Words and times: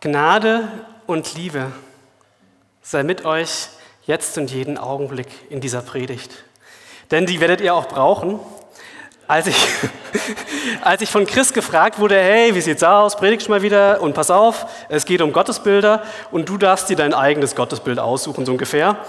Gnade 0.00 0.68
und 1.08 1.34
Liebe 1.34 1.72
sei 2.82 3.02
mit 3.02 3.24
euch 3.24 3.66
jetzt 4.06 4.38
und 4.38 4.48
jeden 4.48 4.78
Augenblick 4.78 5.26
in 5.50 5.60
dieser 5.60 5.82
Predigt. 5.82 6.44
Denn 7.10 7.26
die 7.26 7.40
werdet 7.40 7.60
ihr 7.60 7.74
auch 7.74 7.88
brauchen. 7.88 8.38
Als 9.26 9.48
ich, 9.48 9.56
als 10.82 11.02
ich 11.02 11.10
von 11.10 11.26
Chris 11.26 11.52
gefragt 11.52 11.98
wurde, 11.98 12.16
hey, 12.16 12.54
wie 12.54 12.60
sieht's 12.60 12.84
aus, 12.84 13.16
predigst 13.16 13.48
du 13.48 13.50
mal 13.50 13.62
wieder 13.62 14.00
und 14.00 14.14
pass 14.14 14.30
auf, 14.30 14.66
es 14.88 15.04
geht 15.04 15.20
um 15.20 15.32
Gottesbilder 15.32 16.04
und 16.30 16.48
du 16.48 16.58
darfst 16.58 16.88
dir 16.88 16.96
dein 16.96 17.12
eigenes 17.12 17.56
Gottesbild 17.56 17.98
aussuchen, 17.98 18.46
so 18.46 18.52
ungefähr. 18.52 19.04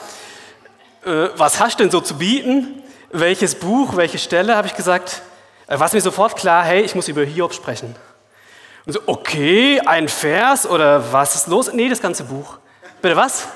Äh, 1.05 1.29
was 1.35 1.59
hast 1.59 1.79
du 1.79 1.83
denn 1.83 1.91
so 1.91 2.01
zu 2.01 2.17
bieten? 2.17 2.81
Welches 3.11 3.53
Buch, 3.53 3.95
welche 3.95 4.17
Stelle, 4.17 4.55
habe 4.55 4.65
ich 4.65 4.73
gesagt. 4.73 5.21
Äh, 5.67 5.79
war 5.79 5.93
mir 5.93 6.01
sofort 6.01 6.35
klar, 6.35 6.63
hey, 6.63 6.81
ich 6.81 6.95
muss 6.95 7.07
über 7.07 7.23
Hiob 7.23 7.53
sprechen. 7.53 7.95
Und 8.85 8.93
so, 8.93 8.99
okay, 9.05 9.79
ein 9.85 10.07
Vers 10.07 10.67
oder 10.67 11.11
was 11.11 11.35
ist 11.35 11.47
los? 11.47 11.71
Nee, 11.73 11.89
das 11.89 12.01
ganze 12.01 12.23
Buch. 12.23 12.57
Bitte 13.01 13.15
was? 13.15 13.47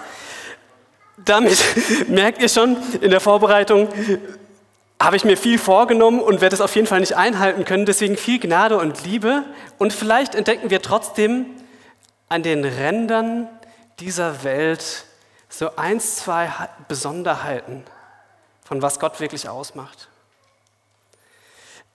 Damit 1.18 1.64
merkt 2.10 2.42
ihr 2.42 2.50
schon 2.50 2.78
in 3.02 3.12
der 3.12 3.20
Vorbereitung, 3.20 3.90
habe 5.02 5.16
ich 5.16 5.26
mir 5.26 5.38
viel 5.38 5.58
vorgenommen 5.58 6.22
und 6.22 6.42
werde 6.42 6.56
es 6.56 6.62
auf 6.62 6.76
jeden 6.76 6.88
Fall 6.88 7.02
nicht 7.02 7.16
einhalten 7.16 7.66
können. 7.66 7.86
Deswegen 7.86 8.16
viel 8.16 8.40
Gnade 8.40 8.78
und 8.78 9.04
Liebe. 9.04 9.44
Und 9.78 9.92
vielleicht 9.92 10.34
entdecken 10.34 10.70
wir 10.70 10.82
trotzdem 10.82 11.46
an 12.30 12.42
den 12.42 12.64
Rändern 12.64 13.50
dieser 14.00 14.44
Welt 14.44 15.06
so 15.50 15.76
eins, 15.76 16.16
zwei 16.16 16.52
Besonderheiten 16.88 17.84
von 18.64 18.82
was 18.82 19.00
Gott 19.00 19.20
wirklich 19.20 19.50
ausmacht. 19.50 20.08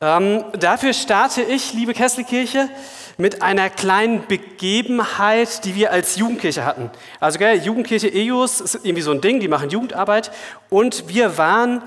Ähm, 0.00 0.44
dafür 0.52 0.92
starte 0.92 1.42
ich, 1.42 1.72
liebe 1.72 1.92
Kesselkirche, 1.92 2.68
mit 3.18 3.42
einer 3.42 3.68
kleinen 3.68 4.26
Begebenheit, 4.28 5.64
die 5.64 5.74
wir 5.74 5.90
als 5.90 6.16
Jugendkirche 6.16 6.64
hatten. 6.64 6.90
Also 7.18 7.38
gell, 7.38 7.58
Jugendkirche 7.58 8.10
EUS 8.14 8.60
ist 8.60 8.76
irgendwie 8.76 9.02
so 9.02 9.10
ein 9.10 9.20
Ding, 9.20 9.40
die 9.40 9.48
machen 9.48 9.70
Jugendarbeit. 9.70 10.30
Und 10.70 11.08
wir 11.08 11.36
waren 11.36 11.82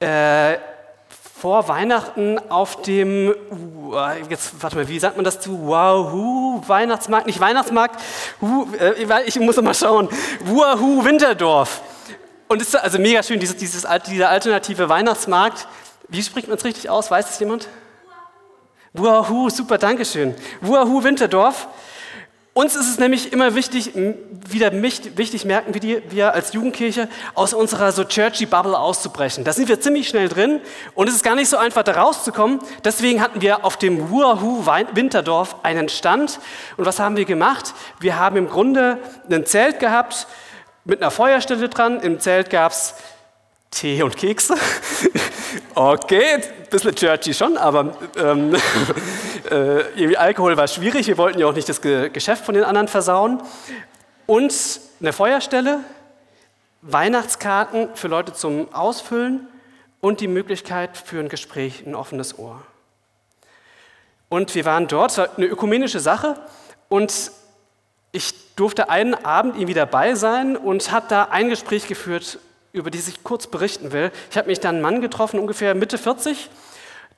äh, 0.00 0.56
vor 1.40 1.68
Weihnachten 1.68 2.40
auf 2.50 2.82
dem, 2.82 3.32
uh, 3.50 3.94
jetzt 4.28 4.60
warte 4.60 4.74
mal, 4.74 4.88
wie 4.88 4.98
sagt 4.98 5.14
man 5.14 5.24
das 5.24 5.38
zu? 5.38 5.68
Wahoo, 5.68 6.60
Weihnachtsmarkt, 6.66 7.26
nicht 7.26 7.38
Weihnachtsmarkt, 7.38 8.00
uh, 8.42 8.66
ich 9.24 9.38
muss 9.38 9.60
mal 9.62 9.74
schauen, 9.74 10.08
Wahoo 10.44 11.04
Winterdorf. 11.04 11.82
Und 12.48 12.60
es 12.60 12.68
ist 12.68 12.74
also 12.74 12.98
mega 12.98 13.22
schön, 13.22 13.38
dieses, 13.38 13.56
dieses, 13.56 13.86
dieser 14.08 14.30
alternative 14.30 14.88
Weihnachtsmarkt. 14.88 15.68
Wie 16.08 16.22
spricht 16.22 16.48
man 16.48 16.56
es 16.56 16.64
richtig 16.64 16.90
aus? 16.90 17.10
Weiß 17.10 17.30
es 17.30 17.38
jemand? 17.38 17.68
Wuahu, 18.94 19.50
super, 19.50 19.78
Dankeschön. 19.78 20.34
Wuahu 20.60 21.02
Winterdorf. 21.02 21.68
Uns 22.54 22.74
ist 22.74 22.88
es 22.88 22.98
nämlich 22.98 23.32
immer 23.32 23.54
wichtig, 23.54 23.92
wieder 23.94 24.72
wichtig 24.72 25.44
merken, 25.44 25.74
wie 25.74 26.02
wir 26.10 26.34
als 26.34 26.52
Jugendkirche 26.52 27.08
aus 27.34 27.54
unserer 27.54 27.92
so 27.92 28.02
churchy 28.02 28.46
Bubble 28.46 28.76
auszubrechen. 28.76 29.44
Da 29.44 29.52
sind 29.52 29.68
wir 29.68 29.80
ziemlich 29.80 30.08
schnell 30.08 30.28
drin 30.28 30.60
und 30.96 31.08
es 31.08 31.14
ist 31.14 31.22
gar 31.22 31.36
nicht 31.36 31.48
so 31.48 31.56
einfach, 31.56 31.84
da 31.84 31.92
rauszukommen. 31.92 32.58
Deswegen 32.82 33.20
hatten 33.22 33.42
wir 33.42 33.64
auf 33.64 33.76
dem 33.76 34.10
Wuahu 34.10 34.66
Winterdorf 34.66 35.54
einen 35.62 35.88
Stand. 35.88 36.40
Und 36.76 36.84
was 36.84 36.98
haben 36.98 37.16
wir 37.16 37.26
gemacht? 37.26 37.74
Wir 38.00 38.18
haben 38.18 38.36
im 38.36 38.48
Grunde 38.48 38.98
ein 39.30 39.46
Zelt 39.46 39.78
gehabt 39.78 40.26
mit 40.84 41.00
einer 41.00 41.12
Feuerstelle 41.12 41.68
dran. 41.68 42.00
Im 42.00 42.18
Zelt 42.18 42.50
gab 42.50 42.72
es 42.72 42.94
Tee 43.70 44.02
und 44.02 44.16
Kekse. 44.16 44.54
Okay, 45.74 46.34
ein 46.34 46.42
bisschen 46.70 46.94
churchy 46.94 47.32
schon, 47.32 47.56
aber 47.56 47.96
ähm, 48.16 48.54
äh, 49.50 50.16
Alkohol 50.16 50.56
war 50.56 50.66
schwierig. 50.66 51.06
Wir 51.06 51.16
wollten 51.16 51.38
ja 51.38 51.46
auch 51.46 51.54
nicht 51.54 51.68
das 51.68 51.80
Ge 51.80 52.10
Geschäft 52.10 52.44
von 52.44 52.54
den 52.54 52.64
anderen 52.64 52.88
versauen. 52.88 53.40
Und 54.26 54.80
eine 55.00 55.12
Feuerstelle, 55.12 55.84
Weihnachtskarten 56.82 57.90
für 57.94 58.08
Leute 58.08 58.32
zum 58.32 58.74
Ausfüllen 58.74 59.46
und 60.00 60.20
die 60.20 60.28
Möglichkeit 60.28 60.96
für 60.96 61.20
ein 61.20 61.28
Gespräch, 61.28 61.84
ein 61.86 61.94
offenes 61.94 62.38
Ohr. 62.38 62.60
Und 64.28 64.54
wir 64.54 64.64
waren 64.64 64.88
dort, 64.88 65.16
war 65.16 65.28
eine 65.36 65.46
ökumenische 65.46 66.00
Sache 66.00 66.36
und 66.88 67.30
ich 68.12 68.54
durfte 68.56 68.90
einen 68.90 69.14
Abend 69.14 69.54
irgendwie 69.54 69.74
dabei 69.74 70.14
sein 70.14 70.56
und 70.56 70.90
habe 70.90 71.06
da 71.08 71.28
ein 71.30 71.48
Gespräch 71.48 71.86
geführt 71.86 72.38
über 72.72 72.90
die 72.90 72.98
ich 72.98 73.24
kurz 73.24 73.46
berichten 73.46 73.92
will. 73.92 74.10
Ich 74.30 74.36
habe 74.36 74.48
mich 74.48 74.60
dann 74.60 74.76
einen 74.76 74.82
Mann 74.82 75.00
getroffen, 75.00 75.40
ungefähr 75.40 75.74
Mitte 75.74 75.98
40, 75.98 76.50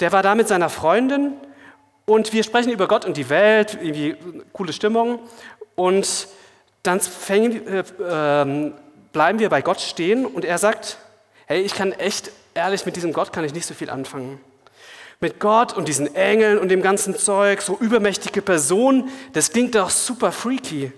der 0.01 0.13
war 0.13 0.23
da 0.23 0.35
mit 0.35 0.49
seiner 0.49 0.71
Freundin. 0.71 1.33
Und 2.07 2.33
wir 2.33 2.43
sprechen 2.43 2.73
über 2.73 2.89
Gott 2.89 3.05
und 3.05 3.17
die 3.17 3.29
Welt, 3.29 3.79
irgendwie 3.81 4.17
coole 4.53 4.73
Stimmung. 4.73 5.21
Und 5.77 6.29
dann 6.83 7.01
fängen, 7.01 7.67
äh, 7.67 7.79
äh, 7.81 8.73
bleiben 9.13 9.39
wir 9.39 9.49
bei 9.49 9.63
Gott 9.63 9.81
stehen. 9.81 10.27
Und 10.27 10.45
er 10.45 10.59
sagt, 10.59 10.99
hey, 11.47 11.61
ich 11.61 11.75
kann 11.75 11.93
echt 11.93 12.33
ehrlich 12.55 12.87
mit 12.87 12.97
diesem 12.97 13.13
Gott 13.13 13.33
kann 13.33 13.45
ich 13.45 13.55
nicht 13.55 13.67
so 13.67 13.75
viel 13.75 13.91
anfangen. 13.91 14.41
Mit 15.21 15.39
Gott 15.39 15.77
und 15.77 15.87
diesen 15.87 16.15
Engeln 16.15 16.59
und 16.59 16.71
dem 16.71 16.83
ganzen 16.83 17.15
Zeug, 17.15 17.61
so 17.61 17.77
übermächtige 17.79 18.41
Personen, 18.41 19.11
das 19.35 19.53
klingt 19.53 19.75
doch 19.75 19.91
super 19.91 20.33
freaky 20.33 20.93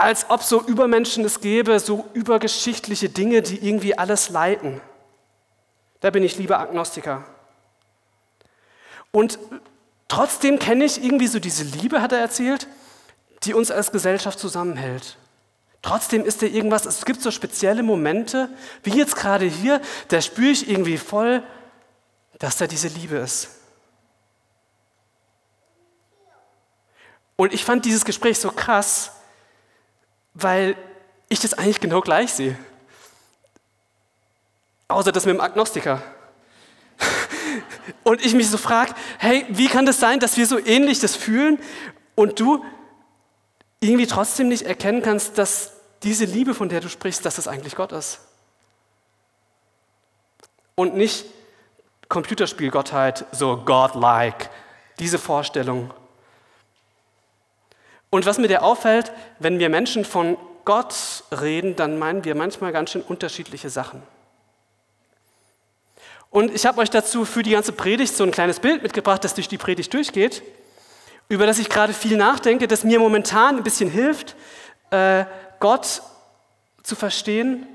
als 0.00 0.28
ob 0.30 0.42
so 0.42 0.62
Übermenschen 0.62 1.24
es 1.24 1.40
gäbe, 1.40 1.78
so 1.80 2.08
übergeschichtliche 2.12 3.08
Dinge, 3.08 3.42
die 3.42 3.66
irgendwie 3.66 3.96
alles 3.96 4.30
leiten. 4.30 4.80
Da 6.00 6.10
bin 6.10 6.22
ich 6.22 6.38
lieber 6.38 6.58
Agnostiker. 6.58 7.24
Und 9.12 9.38
trotzdem 10.08 10.58
kenne 10.58 10.84
ich 10.84 11.02
irgendwie 11.02 11.26
so 11.26 11.38
diese 11.38 11.64
Liebe, 11.64 12.00
hat 12.00 12.12
er 12.12 12.20
erzählt, 12.20 12.66
die 13.42 13.54
uns 13.54 13.70
als 13.70 13.92
Gesellschaft 13.92 14.38
zusammenhält. 14.38 15.16
Trotzdem 15.82 16.24
ist 16.24 16.42
da 16.42 16.46
irgendwas, 16.46 16.84
es 16.84 17.04
gibt 17.04 17.22
so 17.22 17.30
spezielle 17.30 17.82
Momente, 17.82 18.50
wie 18.82 18.96
jetzt 18.96 19.16
gerade 19.16 19.46
hier, 19.46 19.80
da 20.08 20.20
spüre 20.20 20.50
ich 20.50 20.68
irgendwie 20.68 20.98
voll, 20.98 21.42
dass 22.38 22.58
da 22.58 22.66
diese 22.66 22.88
Liebe 22.88 23.16
ist. 23.16 23.50
Und 27.36 27.54
ich 27.54 27.64
fand 27.64 27.86
dieses 27.86 28.04
Gespräch 28.04 28.38
so 28.38 28.50
krass, 28.50 29.12
weil 30.34 30.76
ich 31.28 31.40
das 31.40 31.54
eigentlich 31.54 31.80
genau 31.80 32.00
gleich 32.00 32.32
sehe. 32.32 32.58
Außer 34.88 35.12
das 35.12 35.26
mit 35.26 35.34
dem 35.34 35.40
Agnostiker. 35.40 36.02
Und 38.04 38.24
ich 38.24 38.34
mich 38.34 38.48
so 38.48 38.58
frage, 38.58 38.94
hey, 39.18 39.46
wie 39.48 39.68
kann 39.68 39.86
das 39.86 40.00
sein, 40.00 40.20
dass 40.20 40.36
wir 40.36 40.46
so 40.46 40.58
ähnlich 40.58 41.00
das 41.00 41.16
fühlen 41.16 41.58
und 42.14 42.38
du 42.38 42.64
irgendwie 43.80 44.06
trotzdem 44.06 44.48
nicht 44.48 44.62
erkennen 44.62 45.02
kannst, 45.02 45.38
dass 45.38 45.72
diese 46.02 46.24
Liebe, 46.24 46.54
von 46.54 46.68
der 46.68 46.80
du 46.80 46.88
sprichst, 46.88 47.24
dass 47.24 47.36
das 47.36 47.48
eigentlich 47.48 47.76
Gott 47.76 47.92
ist? 47.92 48.20
Und 50.74 50.96
nicht 50.96 51.24
Computerspielgottheit, 52.08 53.24
so 53.32 53.56
godlike, 53.56 54.50
diese 54.98 55.18
Vorstellung. 55.18 55.92
Und 58.10 58.26
was 58.26 58.38
mir 58.38 58.48
dir 58.48 58.62
auffällt, 58.62 59.12
wenn 59.38 59.58
wir 59.58 59.68
Menschen 59.68 60.04
von 60.04 60.36
Gott 60.64 61.24
reden, 61.40 61.76
dann 61.76 61.98
meinen 61.98 62.24
wir 62.24 62.34
manchmal 62.34 62.72
ganz 62.72 62.90
schön 62.90 63.02
unterschiedliche 63.02 63.70
Sachen. 63.70 64.02
Und 66.28 66.54
ich 66.54 66.66
habe 66.66 66.80
euch 66.80 66.90
dazu 66.90 67.24
für 67.24 67.42
die 67.42 67.50
ganze 67.50 67.72
Predigt 67.72 68.14
so 68.14 68.24
ein 68.24 68.30
kleines 68.30 68.60
Bild 68.60 68.82
mitgebracht, 68.82 69.24
das 69.24 69.34
durch 69.34 69.48
die 69.48 69.58
Predigt 69.58 69.92
durchgeht, 69.92 70.42
über 71.28 71.46
das 71.46 71.58
ich 71.58 71.68
gerade 71.68 71.92
viel 71.92 72.16
nachdenke, 72.16 72.68
das 72.68 72.84
mir 72.84 72.98
momentan 73.00 73.56
ein 73.56 73.62
bisschen 73.62 73.90
hilft, 73.90 74.36
äh, 74.90 75.24
Gott 75.58 76.02
zu 76.82 76.94
verstehen. 76.94 77.66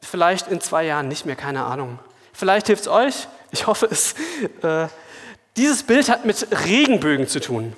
Vielleicht 0.00 0.48
in 0.48 0.60
zwei 0.60 0.84
Jahren 0.84 1.08
nicht 1.08 1.26
mehr, 1.26 1.36
keine 1.36 1.64
Ahnung. 1.64 1.98
Vielleicht 2.32 2.66
hilft 2.66 2.82
es 2.82 2.88
euch, 2.88 3.28
ich 3.50 3.66
hoffe 3.66 3.88
es. 3.90 4.14
Äh, 4.62 4.88
dieses 5.56 5.84
Bild 5.84 6.08
hat 6.08 6.24
mit 6.24 6.48
Regenbögen 6.66 7.28
zu 7.28 7.40
tun. 7.40 7.74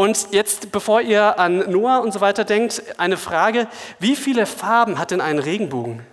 Und 0.00 0.28
jetzt, 0.30 0.72
bevor 0.72 1.02
ihr 1.02 1.38
an 1.38 1.58
Noah 1.70 1.98
und 1.98 2.12
so 2.12 2.22
weiter 2.22 2.46
denkt, 2.46 2.82
eine 2.96 3.18
Frage, 3.18 3.68
wie 3.98 4.16
viele 4.16 4.46
Farben 4.46 4.98
hat 4.98 5.10
denn 5.10 5.20
ein 5.20 5.38
Regenbogen? 5.38 6.06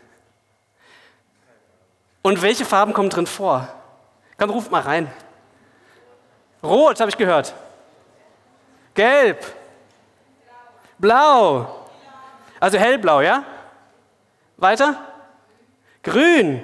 Und 2.21 2.41
welche 2.41 2.65
Farben 2.65 2.91
kommen 2.91 3.09
drin 3.09 3.27
vor? 3.27 3.65
Komm, 4.37 4.49
ruft 4.49 4.71
mal 4.71 4.81
rein. 4.81 5.09
Rot, 6.61 6.99
habe 6.99 7.09
ich 7.09 7.15
gehört. 7.15 7.53
Gelb. 8.93 9.45
Blau. 10.97 11.87
Also 12.59 12.77
hellblau, 12.77 13.21
ja? 13.21 13.45
Weiter? 14.57 14.95
Grün. 16.03 16.61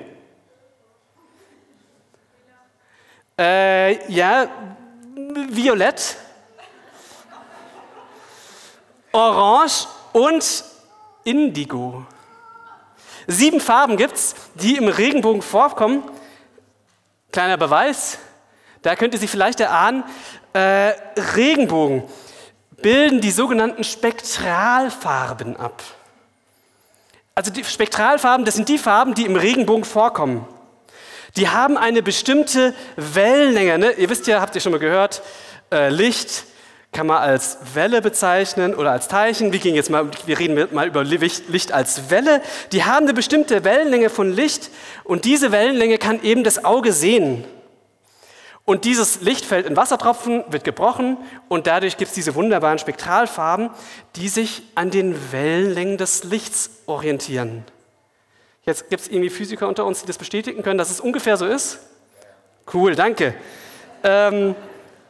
Äh, 3.39 4.11
ja, 4.11 4.45
violett. 5.47 6.17
Orange 9.13 9.87
und 10.11 10.63
Indigo. 11.23 12.05
Sieben 13.27 13.61
Farben 13.61 13.95
gibt 13.95 14.15
es, 14.15 14.35
die 14.55 14.75
im 14.75 14.87
Regenbogen 14.87 15.41
vorkommen. 15.41 16.03
Kleiner 17.31 17.57
Beweis, 17.57 18.17
da 18.81 18.95
könnt 18.95 19.13
ihr 19.13 19.19
sich 19.19 19.29
vielleicht 19.29 19.59
erahnen, 19.59 20.03
äh, 20.53 20.93
Regenbogen. 21.35 22.03
bilden 22.81 23.21
die 23.21 23.31
sogenannten 23.31 23.85
Spektralfarben 23.85 25.55
ab. 25.55 25.81
Also 27.33 27.49
die 27.49 27.63
Spektralfarben, 27.63 28.45
das 28.45 28.55
sind 28.55 28.67
die 28.67 28.77
Farben, 28.77 29.13
die 29.13 29.25
im 29.25 29.37
Regenbogen 29.37 29.85
vorkommen. 29.85 30.45
Die 31.37 31.47
haben 31.47 31.77
eine 31.77 32.03
bestimmte 32.03 32.75
Wellenlänge. 32.97 33.77
Ne? 33.77 33.91
Ihr 33.93 34.09
wisst 34.09 34.27
ja, 34.27 34.41
habt 34.41 34.53
ihr 34.55 34.59
schon 34.61 34.73
mal 34.73 34.79
gehört, 34.79 35.21
äh, 35.71 35.89
Licht 35.89 36.43
kann 36.93 37.07
man 37.07 37.17
als 37.17 37.57
Welle 37.73 38.01
bezeichnen 38.01 38.73
oder 38.75 38.91
als 38.91 39.07
Teilchen. 39.07 39.51
Wir, 39.51 39.59
gehen 39.59 39.75
jetzt 39.75 39.89
mal, 39.89 40.09
wir 40.25 40.39
reden 40.39 40.67
mal 40.73 40.87
über 40.87 41.03
Licht 41.03 41.71
als 41.71 42.09
Welle. 42.09 42.41
Die 42.71 42.85
haben 42.85 43.05
eine 43.05 43.13
bestimmte 43.13 43.63
Wellenlänge 43.63 44.09
von 44.09 44.31
Licht 44.31 44.69
und 45.03 45.25
diese 45.25 45.51
Wellenlänge 45.51 45.97
kann 45.97 46.21
eben 46.23 46.43
das 46.43 46.63
Auge 46.63 46.93
sehen. 46.93 47.45
Und 48.65 48.85
dieses 48.85 49.21
Licht 49.21 49.43
fällt 49.43 49.65
in 49.65 49.75
Wassertropfen, 49.75 50.45
wird 50.49 50.63
gebrochen 50.63 51.17
und 51.49 51.67
dadurch 51.67 51.97
gibt 51.97 52.09
es 52.09 52.15
diese 52.15 52.33
wunderbaren 52.35 52.79
Spektralfarben, 52.79 53.71
die 54.15 54.29
sich 54.29 54.63
an 54.75 54.89
den 54.89 55.33
Wellenlängen 55.33 55.97
des 55.97 56.23
Lichts 56.23 56.69
orientieren. 56.85 57.65
Jetzt 58.65 58.89
gibt 58.89 59.01
es 59.01 59.09
irgendwie 59.09 59.29
Physiker 59.29 59.67
unter 59.67 59.85
uns, 59.85 59.99
die 59.99 60.07
das 60.07 60.17
bestätigen 60.17 60.63
können, 60.63 60.77
dass 60.77 60.89
es 60.89 61.01
ungefähr 61.01 61.35
so 61.35 61.45
ist? 61.45 61.79
Cool, 62.73 62.95
danke. 62.95 63.35
Ähm, 64.03 64.55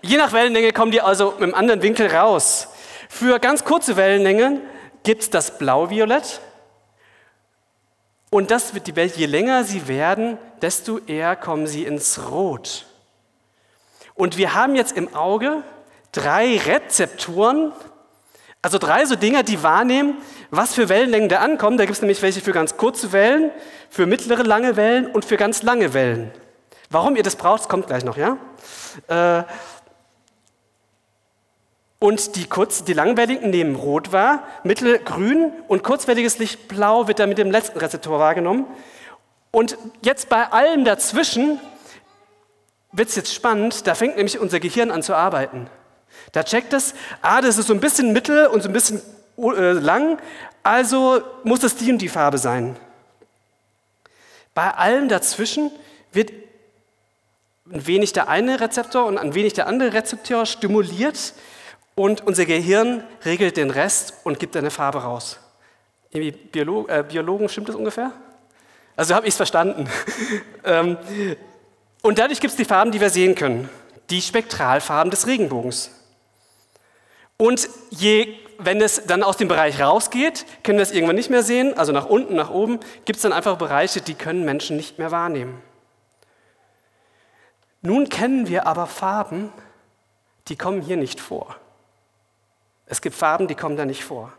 je 0.04 0.18
nach 0.18 0.32
Wellenlänge 0.32 0.72
kommen 0.74 0.92
die 0.92 1.02
also 1.02 1.32
mit 1.32 1.44
einem 1.44 1.56
anderen 1.56 1.82
Winkel 1.82 2.08
raus. 2.08 2.68
Für 3.10 3.40
ganz 3.40 3.64
kurze 3.64 3.96
Wellenlängen 3.96 4.62
gibt 5.04 5.24
es 5.24 5.30
das 5.30 5.58
Blau-Violett. 5.58 6.42
Und 8.30 8.52
das 8.52 8.74
wird 8.74 8.88
die 8.88 8.96
Welt, 8.96 9.16
je 9.16 9.28
länger 9.28 9.64
sie 9.64 9.88
werden, 9.88 10.38
desto 10.62 11.00
eher 11.00 11.36
kommen 11.36 11.68
sie 11.68 11.86
ins 11.86 12.32
Rot. 12.32 12.86
Und 14.16 14.38
wir 14.38 14.54
haben 14.56 14.76
jetzt 14.76 14.98
im 14.98 15.14
Auge 15.16 15.64
drei 16.12 16.58
Rezeptoren, 16.58 17.72
also 18.62 18.78
drei 18.78 19.06
so 19.06 19.16
Dinger, 19.16 19.44
die 19.44 19.62
wahrnehmen, 19.62 20.18
was 20.50 20.74
für 20.74 20.90
Wellenlängen 20.90 21.30
da 21.30 21.40
ankommen. 21.40 21.78
Da 21.78 21.86
gibt 21.86 21.96
es 21.96 22.02
nämlich 22.02 22.22
welche 22.22 22.42
für 22.42 22.54
ganz 22.54 22.78
kurze 22.78 23.12
Wellen, 23.12 23.52
für 23.90 24.06
mittlere 24.06 24.44
lange 24.44 24.76
Wellen 24.76 25.08
und 25.08 25.26
für 25.26 25.38
ganz 25.38 25.62
lange 25.64 25.94
Wellen. 25.94 26.32
Warum 26.90 27.16
ihr 27.16 27.24
das 27.24 27.36
braucht, 27.36 27.70
kommt 27.70 27.88
gleich 27.88 28.04
noch, 28.04 28.18
ja? 28.18 28.38
Äh, 29.08 29.44
und 32.04 32.36
die, 32.36 32.48
kurz, 32.48 32.84
die 32.84 32.92
langwelligen 32.92 33.50
nehmen 33.50 33.78
rot 33.78 34.12
wahr, 34.12 34.44
mittelgrün 34.66 35.54
und 35.70 35.84
kurzwelliges 35.84 36.38
Licht 36.38 36.68
blau 36.68 37.08
wird 37.08 37.20
dann 37.20 37.30
mit 37.30 37.38
dem 37.38 37.50
letzten 37.50 37.80
Rezeptor 37.80 38.20
wahrgenommen. 38.20 38.66
Und 39.52 39.78
jetzt 40.02 40.28
bei 40.28 40.52
allem 40.52 40.84
dazwischen 40.84 41.62
wird 42.92 43.08
es 43.08 43.16
jetzt 43.16 43.34
spannend, 43.34 43.88
da 43.88 43.96
fängt 43.96 44.18
nämlich 44.18 44.38
unser 44.38 44.60
Gehirn 44.60 44.92
an 44.92 45.02
zu 45.02 45.16
arbeiten. 45.16 45.70
Da 46.34 46.44
checkt 46.44 46.74
es, 46.74 46.94
ah, 47.22 47.40
das 47.40 47.58
ist 47.58 47.68
so 47.68 47.74
ein 47.74 47.80
bisschen 47.80 48.12
mittel 48.12 48.48
und 48.48 48.62
so 48.64 48.68
ein 48.68 48.74
bisschen 48.74 49.02
äh, 49.38 49.72
lang, 49.72 50.18
also 50.62 51.22
muss 51.46 51.64
es 51.64 51.78
die 51.78 51.90
und 51.90 52.00
die 52.00 52.10
Farbe 52.10 52.38
sein. 52.38 52.76
Bei 54.54 54.72
allem 54.72 55.08
dazwischen 55.08 55.72
wird 56.12 56.34
ein 57.72 57.88
wenig 57.88 58.12
der 58.12 58.28
eine 58.28 58.60
Rezeptor 58.60 59.06
und 59.06 59.18
ein 59.18 59.36
wenig 59.36 59.54
der 59.54 59.68
andere 59.68 59.94
Rezeptor 59.94 60.46
stimuliert 60.46 61.34
und 61.95 62.25
unser 62.25 62.45
Gehirn 62.45 63.04
regelt 63.25 63.57
den 63.57 63.69
Rest 63.69 64.13
und 64.24 64.40
gibt 64.40 64.56
eine 64.57 64.72
Farbe 64.72 65.04
raus. 65.04 65.40
Biolog, 66.12 66.90
äh, 66.90 67.04
Biologen 67.07 67.50
stimmt 67.50 67.69
das 67.69 67.75
ungefähr? 67.75 68.12
Also 68.95 69.16
habe 69.16 69.25
ich 69.28 69.34
es 69.34 69.38
verstanden. 69.38 69.90
ähm, 70.63 70.98
und 72.01 72.19
dadurch 72.19 72.40
gibt 72.40 72.51
es 72.51 72.57
die 72.57 72.66
Farben, 72.66 72.92
die 72.92 73.01
wir 73.01 73.10
sehen 73.10 73.36
können. 73.36 73.69
Die 74.10 74.22
Spektralfarben 74.22 75.10
des 75.10 75.25
Regenbogens. 75.25 75.92
Und 77.38 77.68
je, 77.90 78.36
wenn 78.60 78.81
es 78.81 79.06
dann 79.06 79.24
aus 79.24 79.38
dem 79.38 79.48
Bereich 79.48 79.81
rausgeht, 79.81 80.45
können 80.63 80.78
wir 80.78 80.84
es 80.84 80.92
irgendwann 80.92 81.16
nicht 81.16 81.30
mehr 81.30 81.44
sehen, 81.44 81.78
also 81.78 81.92
nach 81.92 82.06
unten, 82.06 82.36
nach 82.36 82.51
oben, 82.51 82.80
gibt 83.06 83.18
es 83.18 83.24
dann 83.24 83.34
einfach 83.34 83.57
Bereiche, 83.57 84.01
die 84.01 84.13
können 84.13 84.45
Menschen 84.45 84.78
nicht 84.78 85.00
mehr 85.00 85.12
wahrnehmen. 85.12 85.62
Nun 87.81 88.07
kennen 88.07 88.48
wir 88.48 88.68
aber 88.68 88.88
Farben, 88.88 89.51
die 90.48 90.56
kommen 90.56 90.81
hier 90.81 90.98
nicht 90.98 91.19
vor. 91.19 91.57
Es 92.94 93.01
gibt 93.01 93.16
Farben, 93.16 93.48
die 93.48 93.56
kommen 93.56 93.75
da 93.75 93.86
nicht 93.86 94.04
vor. 94.04 94.31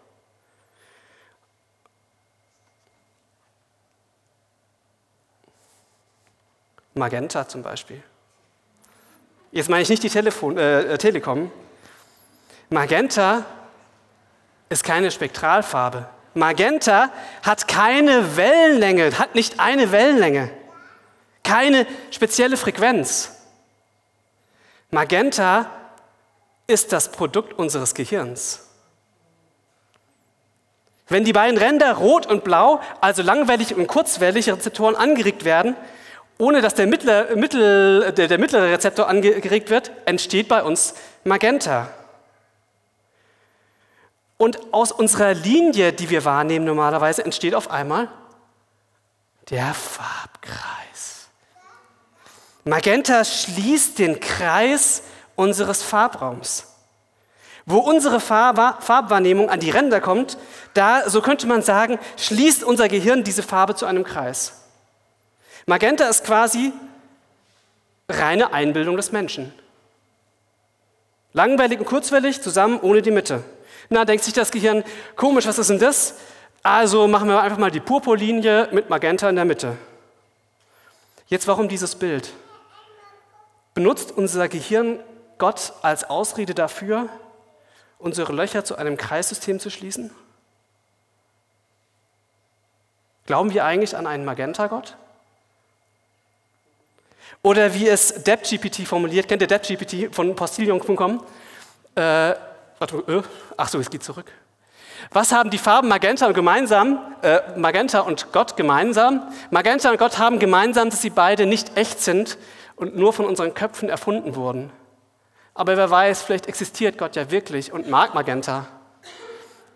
Magenta 6.95 7.49
zum 7.49 7.65
Beispiel. 7.65 8.01
Jetzt 9.51 9.69
meine 9.69 9.83
ich 9.83 9.89
nicht 9.89 10.05
die 10.05 10.09
Telefon, 10.09 10.57
äh, 10.57 10.83
äh, 10.83 10.99
Telekom. 10.99 11.51
Magenta 12.71 13.45
ist 14.69 14.85
keine 14.85 15.11
Spektralfarbe. 15.11 16.09
Magenta 16.35 17.11
hat 17.43 17.67
keine 17.67 18.37
Wellenlänge, 18.37 19.19
hat 19.19 19.35
nicht 19.35 19.59
eine 19.59 19.91
Wellenlänge, 19.91 20.49
keine 21.43 21.89
spezielle 22.13 22.57
Frequenz. 22.57 23.33
Magenta 24.93 25.84
ist 26.67 26.93
das 26.93 27.13
Produkt 27.13 27.53
unseres 27.53 27.95
Gehirns. 27.95 28.61
Wenn 31.09 31.25
die 31.25 31.35
beiden 31.35 31.59
Ränder 31.59 31.95
rot 31.95 32.27
und 32.27 32.45
blau, 32.45 32.81
also 33.01 33.23
langwellig 33.23 33.75
und 33.75 33.87
kurzwellig 33.87 34.49
Rezeptoren 34.49 34.97
angeregt 34.97 35.45
werden, 35.45 35.77
ohne 36.39 36.63
dass 36.63 36.75
der 36.75 36.87
mittlere, 36.87 37.37
mittel, 37.37 38.13
der, 38.13 38.29
der 38.29 38.39
mittlere 38.39 38.73
Rezeptor 38.73 39.09
angeregt 39.09 39.71
wird, 39.71 39.93
entsteht 40.07 40.49
bei 40.49 40.63
uns 40.63 40.95
Magenta. 41.23 41.91
Und 44.37 44.73
aus 44.73 44.91
unserer 44.91 45.35
Linie, 45.35 45.93
die 45.93 46.11
wir 46.11 46.25
wahrnehmen 46.25 46.65
normalerweise, 46.65 47.25
entsteht 47.25 47.55
auf 47.55 47.71
einmal 47.71 48.09
der 49.51 49.75
Farbkreis. 49.75 51.29
Magenta 52.65 53.25
schließt 53.25 53.99
den 53.99 54.21
Kreis 54.21 55.03
unseres 55.37 55.83
Farbraums. 55.83 56.75
Wo 57.67 57.79
unsere 57.79 58.21
Farbwahrnehmung 58.21 59.49
an 59.49 59.61
die 59.61 59.71
Ränder 59.71 60.01
kommt, 60.01 60.37
da, 60.75 61.09
so 61.09 61.23
könnte 61.23 61.47
man 61.47 61.63
sagen, 61.63 61.99
schließt 62.19 62.63
unser 62.63 62.89
Gehirn 62.89 63.25
diese 63.25 63.43
Farbe 63.43 63.75
zu 63.75 63.87
einem 63.87 64.05
Kreis. 64.05 64.65
Magenta 65.67 66.07
ist 66.07 66.25
quasi 66.25 66.73
reine 68.09 68.53
Einbildung 68.53 68.97
des 68.97 69.13
Menschen. 69.13 69.53
Langwellig 71.33 71.79
und 71.81 71.87
kurzwellig, 71.87 72.43
zusammen 72.43 72.79
ohne 72.81 73.01
die 73.01 73.11
Mitte. 73.11 73.43
Na, 73.89 74.05
denkt 74.05 74.25
sich 74.25 74.35
das 74.35 74.51
Gehirn, 74.51 74.85
komisch, 75.17 75.47
was 75.47 75.59
ist 75.59 75.71
denn 75.71 75.79
das? 75.79 76.15
Also 76.63 77.09
machen 77.09 77.29
wir 77.29 77.41
einfach 77.41 77.59
mal 77.59 77.71
die 77.71 77.81
Purpurlinie 77.81 78.69
mit 78.73 78.91
Magenta 78.91 79.29
in 79.29 79.37
der 79.37 79.45
Mitte. 79.45 79.77
Jetzt 81.27 81.49
warum 81.49 81.69
dieses 81.69 81.95
Bild? 81.95 82.31
Benutzt 83.73 84.13
unser 84.13 84.49
Gehirn 84.49 85.01
Gott 85.39 85.73
als 85.83 86.05
Ausrede 86.05 86.55
dafür, 86.55 87.09
unsere 87.99 88.33
Löcher 88.33 88.65
zu 88.65 88.77
einem 88.77 88.97
Kreissystem 88.97 89.61
zu 89.61 89.71
schließen? 89.71 90.11
Glauben 93.27 93.55
wir 93.55 93.65
eigentlich 93.65 93.97
an 93.97 94.07
einen 94.07 94.25
Magenta-Gott? 94.25 94.97
Oder 97.43 97.75
wie 97.75 97.89
es 97.89 98.23
DebGPT 98.25 98.87
formuliert, 98.87 99.29
kennt 99.29 99.43
ihr 99.43 99.49
DebGPT 99.49 100.15
von 100.15 100.35
Postillon.com? 100.35 101.25
Äh, 101.97 102.31
äh, 102.31 102.35
ach 103.57 103.69
so, 103.69 103.79
es 103.79 103.91
geht 103.91 104.03
zurück. 104.03 104.31
Was 105.11 105.33
haben 105.33 105.51
die 105.51 105.59
Farben 105.59 105.89
Magenta 105.89 106.27
und 106.27 106.35
gemeinsam, 106.35 106.99
äh, 107.23 107.41
Magenta 107.57 108.01
und 108.01 108.33
Gott 108.33 108.57
gemeinsam? 108.57 109.31
Magenta 109.51 109.91
und 109.91 109.99
Gott 109.99 110.19
haben 110.19 110.39
gemeinsam, 110.39 110.91
dass 110.91 111.03
sie 111.03 111.11
beide 111.11 111.47
nicht 111.47 111.77
echt 111.77 112.01
sind 112.01 112.39
und 112.77 112.97
nur 112.97 113.13
von 113.13 113.27
unseren 113.27 113.55
Köpfen 113.55 113.89
erfunden 113.89 114.37
wurden. 114.37 114.71
Aber 115.55 115.77
wer 115.77 115.89
weiß, 115.89 116.23
vielleicht 116.23 116.47
existiert 116.47 116.99
Gott 116.99 117.15
ja 117.15 117.31
wirklich 117.31 117.73
und 117.73 117.89
mag 117.89 118.13
Magenta. 118.13 118.67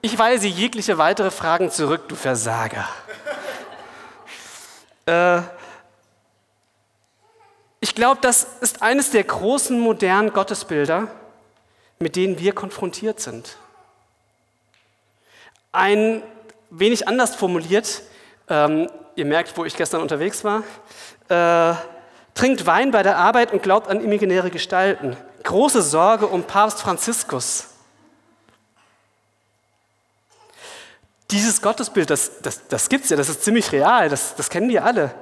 Ich 0.02 0.18
weise 0.18 0.48
jegliche 0.48 0.98
weitere 0.98 1.30
Fragen 1.30 1.70
zurück, 1.70 2.08
du 2.08 2.16
Versager. 2.16 2.88
äh, 5.06 5.40
ich 7.78 7.94
glaube, 7.94 8.20
das 8.20 8.44
ist 8.60 8.82
eines 8.82 9.12
der 9.12 9.22
großen 9.22 9.78
modernen 9.78 10.32
Gottesbilder, 10.32 11.08
mit 12.00 12.16
denen 12.16 12.40
wir 12.40 12.52
konfrontiert 12.54 13.20
sind. 13.20 13.56
Ein 15.70 16.24
wenig 16.70 17.06
anders 17.06 17.36
formuliert, 17.36 18.02
ähm, 18.48 18.90
ihr 19.14 19.26
merkt, 19.26 19.56
wo 19.56 19.64
ich 19.64 19.76
gestern 19.76 20.00
unterwegs 20.00 20.42
war, 20.42 20.64
äh, 21.28 21.76
trinkt 22.34 22.66
Wein 22.66 22.90
bei 22.90 23.04
der 23.04 23.16
Arbeit 23.16 23.52
und 23.52 23.62
glaubt 23.62 23.88
an 23.88 24.00
imaginäre 24.00 24.50
Gestalten. 24.50 25.16
Große 25.42 25.82
Sorge 25.82 26.26
um 26.26 26.44
Papst 26.44 26.80
Franziskus. 26.80 27.68
Dieses 31.30 31.60
Gottesbild, 31.60 32.10
das, 32.10 32.40
das, 32.40 32.66
das 32.68 32.88
gibt 32.88 33.04
es 33.04 33.10
ja, 33.10 33.16
das 33.16 33.28
ist 33.28 33.44
ziemlich 33.44 33.70
real, 33.72 34.08
das, 34.08 34.34
das 34.34 34.48
kennen 34.48 34.70
wir 34.70 34.84
alle. 34.84 35.14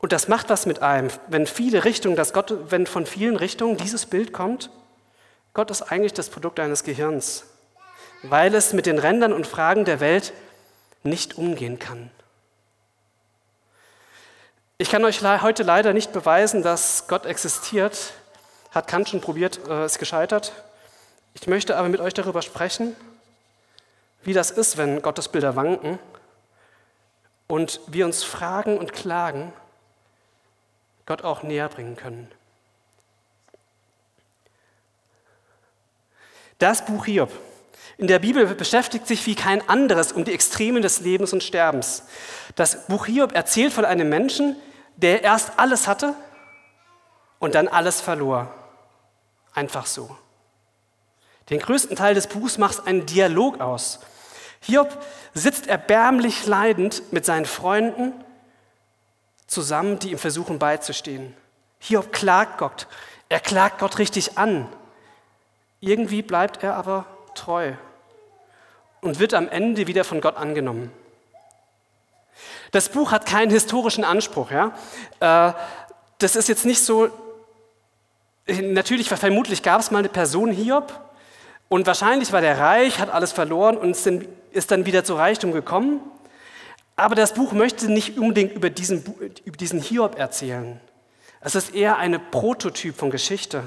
Und 0.00 0.12
das 0.12 0.28
macht 0.28 0.50
was 0.50 0.66
mit 0.66 0.82
einem, 0.82 1.10
wenn 1.28 1.46
viele 1.46 1.84
Richtungen, 1.84 2.16
dass 2.16 2.32
Gott, 2.32 2.52
wenn 2.70 2.86
von 2.86 3.06
vielen 3.06 3.36
Richtungen 3.36 3.76
dieses 3.76 4.04
Bild 4.04 4.32
kommt, 4.32 4.70
Gott 5.54 5.70
ist 5.70 5.82
eigentlich 5.82 6.12
das 6.12 6.28
Produkt 6.28 6.58
deines 6.58 6.82
Gehirns, 6.82 7.44
weil 8.22 8.54
es 8.54 8.72
mit 8.72 8.86
den 8.86 8.98
Rändern 8.98 9.32
und 9.32 9.46
Fragen 9.46 9.84
der 9.84 10.00
Welt 10.00 10.32
nicht 11.04 11.38
umgehen 11.38 11.78
kann. 11.78 12.10
Ich 14.78 14.90
kann 14.90 15.04
euch 15.04 15.22
heute 15.22 15.62
leider 15.62 15.92
nicht 15.92 16.12
beweisen, 16.12 16.62
dass 16.62 17.06
Gott 17.06 17.24
existiert. 17.24 18.14
Hat 18.72 18.88
Kant 18.88 19.08
schon 19.08 19.20
probiert, 19.20 19.60
äh, 19.68 19.86
ist 19.86 19.98
gescheitert. 19.98 20.52
Ich 21.34 21.46
möchte 21.46 21.76
aber 21.76 21.88
mit 21.88 22.00
euch 22.00 22.14
darüber 22.14 22.42
sprechen, 22.42 22.96
wie 24.22 24.32
das 24.32 24.50
ist, 24.50 24.76
wenn 24.76 25.02
Gottesbilder 25.02 25.56
wanken 25.56 25.98
und 27.48 27.80
wir 27.86 28.06
uns 28.06 28.24
fragen 28.24 28.78
und 28.78 28.92
klagen, 28.92 29.52
Gott 31.06 31.22
auch 31.22 31.42
näher 31.42 31.68
bringen 31.68 31.96
können. 31.96 32.30
Das 36.58 36.84
Buch 36.84 37.04
Hiob 37.06 37.30
in 37.98 38.06
der 38.06 38.20
Bibel 38.20 38.46
beschäftigt 38.46 39.06
sich 39.06 39.26
wie 39.26 39.34
kein 39.34 39.68
anderes 39.68 40.12
um 40.12 40.24
die 40.24 40.32
Extremen 40.32 40.80
des 40.80 41.00
Lebens 41.00 41.32
und 41.32 41.42
Sterbens. 41.42 42.04
Das 42.56 42.86
Buch 42.86 43.06
Hiob 43.06 43.34
erzählt 43.34 43.72
von 43.72 43.84
einem 43.84 44.08
Menschen, 44.08 44.56
der 44.96 45.22
erst 45.22 45.58
alles 45.58 45.88
hatte 45.88 46.14
und 47.38 47.54
dann 47.54 47.68
alles 47.68 48.00
verlor. 48.00 48.54
Einfach 49.54 49.86
so. 49.86 50.16
Den 51.50 51.60
größten 51.60 51.96
Teil 51.96 52.14
des 52.14 52.26
Buchs 52.26 52.58
macht 52.58 52.86
ein 52.86 53.06
Dialog 53.06 53.60
aus. 53.60 54.00
Hiob 54.60 55.04
sitzt 55.34 55.66
erbärmlich 55.66 56.46
leidend 56.46 57.12
mit 57.12 57.26
seinen 57.26 57.46
Freunden 57.46 58.12
zusammen, 59.46 59.98
die 59.98 60.12
ihm 60.12 60.18
versuchen 60.18 60.58
beizustehen. 60.58 61.36
Hiob 61.80 62.12
klagt 62.12 62.58
Gott. 62.58 62.86
Er 63.28 63.40
klagt 63.40 63.80
Gott 63.80 63.98
richtig 63.98 64.38
an. 64.38 64.68
Irgendwie 65.80 66.22
bleibt 66.22 66.62
er 66.62 66.76
aber 66.76 67.06
treu 67.34 67.72
und 69.00 69.18
wird 69.18 69.34
am 69.34 69.48
Ende 69.48 69.86
wieder 69.86 70.04
von 70.04 70.20
Gott 70.20 70.36
angenommen. 70.36 70.92
Das 72.70 72.88
Buch 72.88 73.10
hat 73.10 73.26
keinen 73.26 73.50
historischen 73.50 74.04
Anspruch. 74.04 74.50
Ja? 74.50 74.72
Äh, 75.20 75.52
das 76.18 76.36
ist 76.36 76.48
jetzt 76.48 76.64
nicht 76.64 76.82
so, 76.82 77.10
natürlich, 78.60 79.08
vermutlich 79.08 79.62
gab 79.62 79.80
es 79.80 79.90
mal 79.90 80.00
eine 80.00 80.08
Person 80.08 80.50
Hiob 80.50 80.92
und 81.68 81.86
wahrscheinlich 81.86 82.32
war 82.32 82.40
der 82.40 82.58
reich, 82.58 82.98
hat 82.98 83.10
alles 83.10 83.32
verloren 83.32 83.76
und 83.76 83.96
ist 84.52 84.70
dann 84.70 84.86
wieder 84.86 85.04
zu 85.04 85.14
Reichtum 85.14 85.52
gekommen. 85.52 86.00
Aber 86.96 87.14
das 87.14 87.34
Buch 87.34 87.52
möchte 87.52 87.90
nicht 87.90 88.18
unbedingt 88.18 88.52
über 88.52 88.68
diesen, 88.70 89.02
über 89.44 89.56
diesen 89.56 89.80
Hiob 89.80 90.18
erzählen. 90.18 90.80
Es 91.40 91.54
ist 91.54 91.74
eher 91.74 91.96
eine 91.96 92.18
Prototyp 92.18 92.96
von 92.96 93.10
Geschichte, 93.10 93.64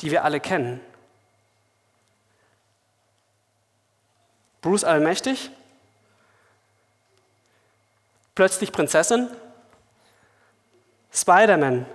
die 0.00 0.10
wir 0.10 0.24
alle 0.24 0.40
kennen. 0.40 0.80
Bruce 4.60 4.84
Allmächtig, 4.84 5.50
plötzlich 8.34 8.72
Prinzessin, 8.72 9.28
Spider-Man. 11.12 11.86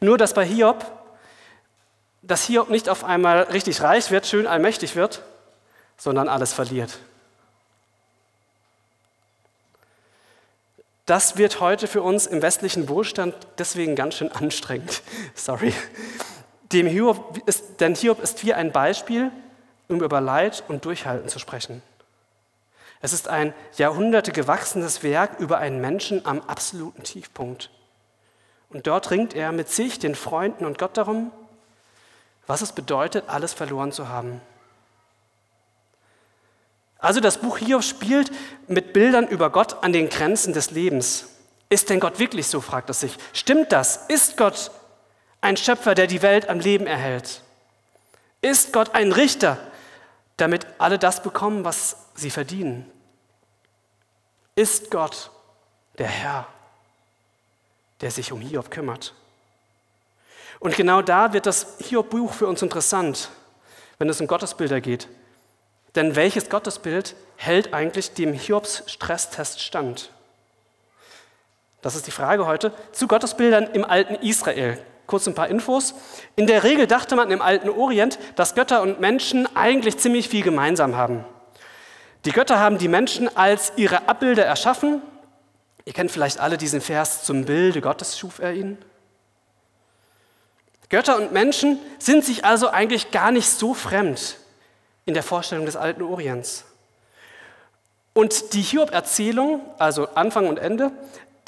Nur 0.00 0.18
dass 0.18 0.34
bei 0.34 0.44
Hiob, 0.44 0.84
dass 2.22 2.44
Hiob 2.44 2.70
nicht 2.70 2.88
auf 2.88 3.04
einmal 3.04 3.42
richtig 3.42 3.82
reich 3.82 4.10
wird, 4.10 4.26
schön 4.26 4.46
allmächtig 4.46 4.96
wird, 4.96 5.22
sondern 5.96 6.28
alles 6.28 6.52
verliert. 6.52 6.98
Das 11.06 11.36
wird 11.36 11.60
heute 11.60 11.86
für 11.86 12.00
uns 12.00 12.26
im 12.26 12.40
westlichen 12.40 12.88
Wohlstand 12.88 13.34
deswegen 13.58 13.94
ganz 13.94 14.14
schön 14.14 14.32
anstrengend. 14.32 15.02
Sorry. 15.34 15.74
Dem 16.72 16.86
Hiob 16.86 17.46
ist, 17.46 17.80
denn 17.80 17.94
Hiob 17.94 18.22
ist 18.22 18.42
wie 18.44 18.54
ein 18.54 18.72
Beispiel, 18.72 19.30
um 19.88 20.02
über 20.02 20.22
Leid 20.22 20.64
und 20.68 20.86
Durchhalten 20.86 21.28
zu 21.28 21.38
sprechen. 21.38 21.82
Es 23.02 23.12
ist 23.12 23.28
ein 23.28 23.52
Jahrhunderte 23.76 24.32
gewachsenes 24.32 25.02
Werk 25.02 25.38
über 25.38 25.58
einen 25.58 25.78
Menschen 25.78 26.24
am 26.24 26.40
absoluten 26.40 27.02
Tiefpunkt. 27.02 27.70
Und 28.74 28.88
dort 28.88 29.12
ringt 29.12 29.34
er 29.34 29.52
mit 29.52 29.70
sich, 29.70 30.00
den 30.00 30.16
Freunden 30.16 30.66
und 30.66 30.78
Gott 30.78 30.96
darum, 30.96 31.30
was 32.48 32.60
es 32.60 32.72
bedeutet, 32.72 33.28
alles 33.28 33.54
verloren 33.54 33.92
zu 33.92 34.08
haben. 34.08 34.40
Also 36.98 37.20
das 37.20 37.38
Buch 37.38 37.58
Hiob 37.58 37.84
spielt 37.84 38.32
mit 38.66 38.92
Bildern 38.92 39.28
über 39.28 39.50
Gott 39.50 39.84
an 39.84 39.92
den 39.92 40.08
Grenzen 40.08 40.52
des 40.52 40.72
Lebens. 40.72 41.28
Ist 41.68 41.88
denn 41.88 42.00
Gott 42.00 42.18
wirklich 42.18 42.48
so, 42.48 42.60
fragt 42.60 42.90
er 42.90 42.94
sich. 42.94 43.16
Stimmt 43.32 43.70
das? 43.70 44.08
Ist 44.08 44.36
Gott 44.36 44.72
ein 45.40 45.56
Schöpfer, 45.56 45.94
der 45.94 46.08
die 46.08 46.22
Welt 46.22 46.48
am 46.48 46.58
Leben 46.58 46.88
erhält? 46.88 47.42
Ist 48.40 48.72
Gott 48.72 48.96
ein 48.96 49.12
Richter, 49.12 49.56
damit 50.36 50.66
alle 50.78 50.98
das 50.98 51.22
bekommen, 51.22 51.64
was 51.64 51.96
sie 52.16 52.30
verdienen? 52.30 52.90
Ist 54.56 54.90
Gott 54.90 55.30
der 55.98 56.08
Herr, 56.08 56.48
der 58.04 58.10
sich 58.10 58.32
um 58.32 58.40
Hiob 58.40 58.70
kümmert? 58.70 59.14
Und 60.60 60.76
genau 60.76 61.00
da 61.00 61.32
wird 61.32 61.46
das 61.46 61.78
Hiob-Buch 61.78 62.34
für 62.34 62.46
uns 62.46 62.60
interessant, 62.60 63.30
wenn 63.98 64.10
es 64.10 64.20
um 64.20 64.26
Gottesbilder 64.26 64.82
geht. 64.82 65.08
Denn 65.94 66.14
welches 66.14 66.50
Gottesbild 66.50 67.16
hält 67.36 67.72
eigentlich 67.72 68.12
dem 68.12 68.34
Hiobs-Stresstest 68.34 69.62
stand? 69.62 70.10
Das 71.80 71.94
ist 71.94 72.06
die 72.06 72.10
Frage 72.10 72.46
heute 72.46 72.72
zu 72.92 73.06
Gottesbildern 73.06 73.70
im 73.72 73.86
alten 73.86 74.16
Israel. 74.16 74.78
Kurz 75.06 75.26
ein 75.26 75.34
paar 75.34 75.48
Infos. 75.48 75.94
In 76.36 76.46
der 76.46 76.62
Regel 76.62 76.86
dachte 76.86 77.16
man 77.16 77.30
im 77.30 77.40
alten 77.40 77.70
Orient, 77.70 78.18
dass 78.36 78.54
Götter 78.54 78.82
und 78.82 79.00
Menschen 79.00 79.48
eigentlich 79.56 79.96
ziemlich 79.96 80.28
viel 80.28 80.42
gemeinsam 80.42 80.94
haben. 80.94 81.24
Die 82.26 82.32
Götter 82.32 82.58
haben 82.58 82.76
die 82.76 82.88
Menschen 82.88 83.34
als 83.34 83.72
ihre 83.76 84.10
Abbilder 84.10 84.44
erschaffen. 84.44 85.00
Ihr 85.84 85.92
kennt 85.92 86.10
vielleicht 86.10 86.40
alle 86.40 86.56
diesen 86.56 86.80
Vers, 86.80 87.24
zum 87.24 87.44
Bilde 87.44 87.80
Gottes 87.80 88.18
schuf 88.18 88.38
er 88.38 88.52
ihn. 88.54 88.78
Götter 90.88 91.16
und 91.16 91.32
Menschen 91.32 91.78
sind 91.98 92.24
sich 92.24 92.44
also 92.44 92.68
eigentlich 92.68 93.10
gar 93.10 93.30
nicht 93.30 93.48
so 93.48 93.74
fremd 93.74 94.36
in 95.06 95.14
der 95.14 95.22
Vorstellung 95.22 95.66
des 95.66 95.76
alten 95.76 96.02
Orients. 96.02 96.64
Und 98.12 98.52
die 98.54 98.62
Hiob-Erzählung, 98.62 99.60
also 99.78 100.08
Anfang 100.14 100.46
und 100.46 100.58
Ende, 100.58 100.92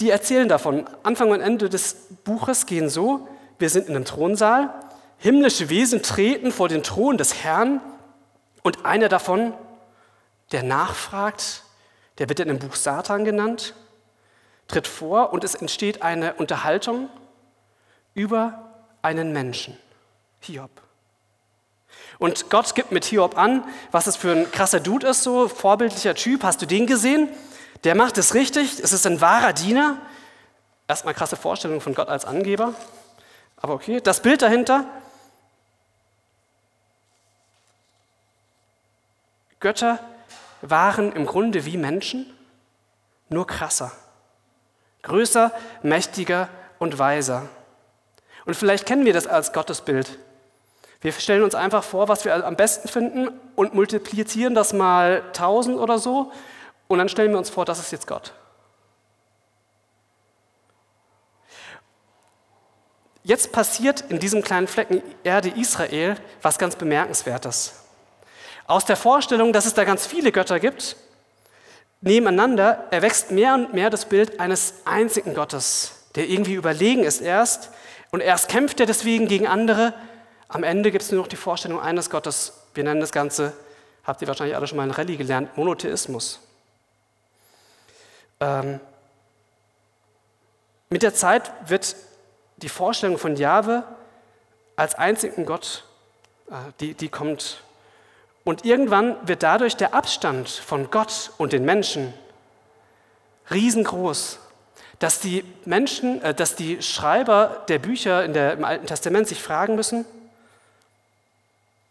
die 0.01 0.11
erzählen 0.11 0.49
davon. 0.49 0.87
Anfang 1.05 1.31
und 1.31 1.41
Ende 1.41 1.71
des 1.71 1.97
Buches 2.25 2.67
gehen 2.67 2.89
so, 2.89 3.29
wir 3.59 3.71
sind 3.71 3.89
in 3.89 3.95
einem 3.97 4.05
Thronsaal, 4.05 4.75
himmlische 5.19 5.71
Wesen 5.71 6.03
treten 6.03 6.53
vor 6.53 6.69
den 6.69 6.83
Thron 6.83 7.17
des 7.17 7.43
Herrn 7.43 7.81
und 8.63 8.85
einer 8.85 9.09
davon, 9.09 9.55
der 10.53 10.63
nachfragt, 10.63 11.63
der 12.19 12.29
wird 12.29 12.41
in 12.41 12.49
dem 12.49 12.59
Buch 12.59 12.75
Satan 12.75 13.25
genannt, 13.25 13.75
tritt 14.69 14.87
vor 14.87 15.33
und 15.33 15.45
es 15.45 15.55
entsteht 15.55 16.03
eine 16.03 16.35
Unterhaltung 16.35 17.09
über 18.15 18.73
einen 19.03 19.33
Menschen, 19.33 19.79
Hiob. 20.41 20.71
Und 22.19 22.51
Gott 22.51 22.75
gibt 22.75 22.93
mit 22.93 23.05
Hiob 23.05 23.37
an, 23.37 23.65
was 23.91 24.07
es 24.07 24.17
für 24.17 24.33
ein 24.33 24.51
krasser 24.51 24.81
Dude 24.81 25.07
ist, 25.07 25.23
so 25.23 25.49
vorbildlicher 25.49 26.15
Typ. 26.15 26.43
Hast 26.43 26.63
du 26.63 26.67
den 26.67 26.87
gesehen? 26.87 27.29
Der 27.85 27.95
macht 27.95 28.19
es 28.19 28.35
richtig, 28.35 28.81
es 28.81 28.93
ist 28.93 29.07
ein 29.07 29.21
wahrer 29.21 29.53
Diener. 29.53 29.99
Erstmal 30.89 31.15
krasse 31.15 31.37
Vorstellung 31.37 31.81
von 31.81 31.95
Gott 31.95 32.09
als 32.09 32.25
Angeber. 32.25 32.75
Aber 33.57 33.75
okay, 33.75 34.01
das 34.01 34.21
Bild 34.23 34.43
dahinter. 34.43 34.85
Götter 39.61 39.99
waren 40.63 41.13
im 41.13 41.27
Grunde 41.27 41.65
wie 41.65 41.77
Menschen, 41.77 42.27
nur 43.29 43.47
krasser. 43.47 43.93
Größer, 45.07 45.53
mächtiger 45.83 46.49
und 46.79 46.99
weiser. 46.99 47.49
Und 48.45 48.55
vielleicht 48.55 48.87
kennen 48.87 49.05
wir 49.05 49.13
das 49.13 49.27
als 49.27 49.53
Gottesbild. 49.53 50.19
Wir 51.01 51.13
stellen 51.13 51.43
uns 51.43 51.55
einfach 51.55 51.85
vor, 51.85 52.09
was 52.09 52.25
wir 52.25 52.47
am 52.47 52.57
besten 52.57 52.89
finden 52.89 53.29
und 53.55 53.75
multiplizieren 53.75 54.55
das 54.55 54.73
mal 54.73 55.23
tausend 55.33 55.79
oder 55.79 55.99
so 55.99 56.33
und 56.89 56.99
dann 56.99 57.09
stellen 57.09 57.31
wir 57.31 57.39
uns 57.39 57.51
vor, 57.51 57.65
das 57.65 57.79
ist 57.79 57.93
jetzt 57.93 58.07
Gott. 58.07 58.33
Jetzt 63.23 63.53
passiert 63.53 64.03
in 64.09 64.21
diesem 64.21 64.43
kleinen 64.43 64.69
Flecken 64.69 65.03
Erde 65.25 65.49
Israel 65.49 66.17
was 66.43 66.59
ganz 66.59 66.77
Bemerkenswertes. 66.77 67.75
Aus 68.69 68.85
der 68.85 68.97
Vorstellung, 68.97 69.53
dass 69.53 69.67
es 69.67 69.75
da 69.75 69.85
ganz 69.85 70.07
viele 70.07 70.33
Götter 70.33 70.61
gibt, 70.61 70.97
nebeneinander 72.01 72.85
erwächst 72.91 73.31
mehr 73.31 73.55
und 73.55 73.75
mehr 73.75 73.91
das 73.91 74.07
Bild 74.07 74.41
eines 74.41 74.75
einzigen 74.85 75.35
Gottes, 75.35 76.07
der 76.15 76.29
irgendwie 76.29 76.55
überlegen 76.55 77.05
ist 77.05 77.21
erst 77.21 77.71
und 78.11 78.21
erst 78.21 78.49
kämpft 78.49 78.81
er 78.81 78.87
deswegen 78.87 79.29
gegen 79.29 79.47
andere. 79.47 79.95
Am 80.49 80.63
Ende 80.63 80.91
gibt 80.91 81.03
es 81.03 81.11
nur 81.11 81.21
noch 81.21 81.29
die 81.29 81.37
Vorstellung 81.37 81.81
eines 81.81 82.11
Gottes. 82.11 82.65
Wir 82.75 82.85
nennen 82.85 83.01
das 83.01 83.13
Ganze, 83.13 83.53
habt 84.05 84.23
ihr 84.23 84.29
wahrscheinlich 84.29 84.57
alle 84.57 84.67
schon 84.67 84.77
mal 84.77 84.85
in 84.85 84.91
Rallye 84.91 85.17
gelernt, 85.17 85.57
Monotheismus. 85.57 86.41
Ähm, 88.41 88.81
mit 90.89 91.03
der 91.03 91.15
Zeit 91.15 91.51
wird 91.67 91.97
die 92.59 92.69
Vorstellung 92.69 93.19
von 93.19 93.37
Jahwe 93.37 93.83
als 94.77 94.95
einzigen 94.95 95.47
Gott 95.47 95.85
Äh, 96.51 96.73
die, 96.81 96.95
die 96.95 97.09
kommt. 97.09 97.63
Und 98.47 98.65
irgendwann 98.65 99.17
wird 99.27 99.43
dadurch 99.43 99.75
der 99.75 99.93
Abstand 99.93 100.49
von 100.49 100.89
Gott 100.93 101.33
und 101.37 101.53
den 101.53 101.65
Menschen 101.65 102.15
riesengroß, 103.51 104.39
dass 105.01 105.19
die 105.19 105.43
Menschen, 105.65 106.23
äh, 106.23 106.33
dass 106.33 106.55
die 106.55 106.81
Schreiber 106.81 107.65
der 107.67 107.81
Bücher 107.81 108.25
in 108.25 108.35
der, 108.35 108.53
im 108.53 108.63
Alten 108.63 108.87
Testament 108.87 109.27
sich 109.27 109.43
fragen 109.43 109.75
müssen, 109.75 110.05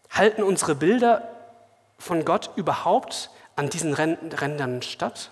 halten 0.08 0.42
unsere 0.42 0.74
Bilder 0.74 1.28
von 1.98 2.24
Gott 2.24 2.48
überhaupt 2.56 3.28
an 3.54 3.68
diesen 3.68 3.92
Rändern 3.92 4.80
statt? 4.80 5.28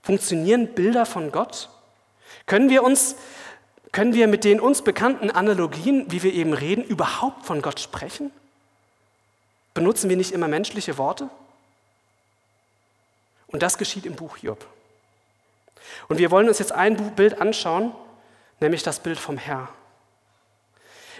Funktionieren 0.00 0.68
Bilder 0.68 1.04
von 1.04 1.30
Gott? 1.30 1.68
Können 2.46 2.70
wir 2.70 2.84
uns 2.84 3.16
können 3.92 4.14
wir 4.14 4.28
mit 4.28 4.44
den 4.44 4.60
uns 4.60 4.80
bekannten 4.80 5.30
Analogien, 5.30 6.10
wie 6.10 6.22
wir 6.22 6.32
eben 6.32 6.54
reden, 6.54 6.82
überhaupt 6.82 7.44
von 7.44 7.60
Gott 7.60 7.80
sprechen? 7.80 8.32
Benutzen 9.74 10.08
wir 10.08 10.16
nicht 10.16 10.32
immer 10.32 10.48
menschliche 10.48 10.98
Worte? 10.98 11.28
Und 13.46 13.62
das 13.62 13.78
geschieht 13.78 14.06
im 14.06 14.16
Buch 14.16 14.36
Hiob. 14.36 14.66
Und 16.08 16.18
wir 16.18 16.30
wollen 16.30 16.48
uns 16.48 16.58
jetzt 16.58 16.72
ein 16.72 17.14
Bild 17.14 17.40
anschauen, 17.40 17.92
nämlich 18.60 18.82
das 18.82 19.00
Bild 19.00 19.18
vom 19.18 19.36
Herr. 19.36 19.68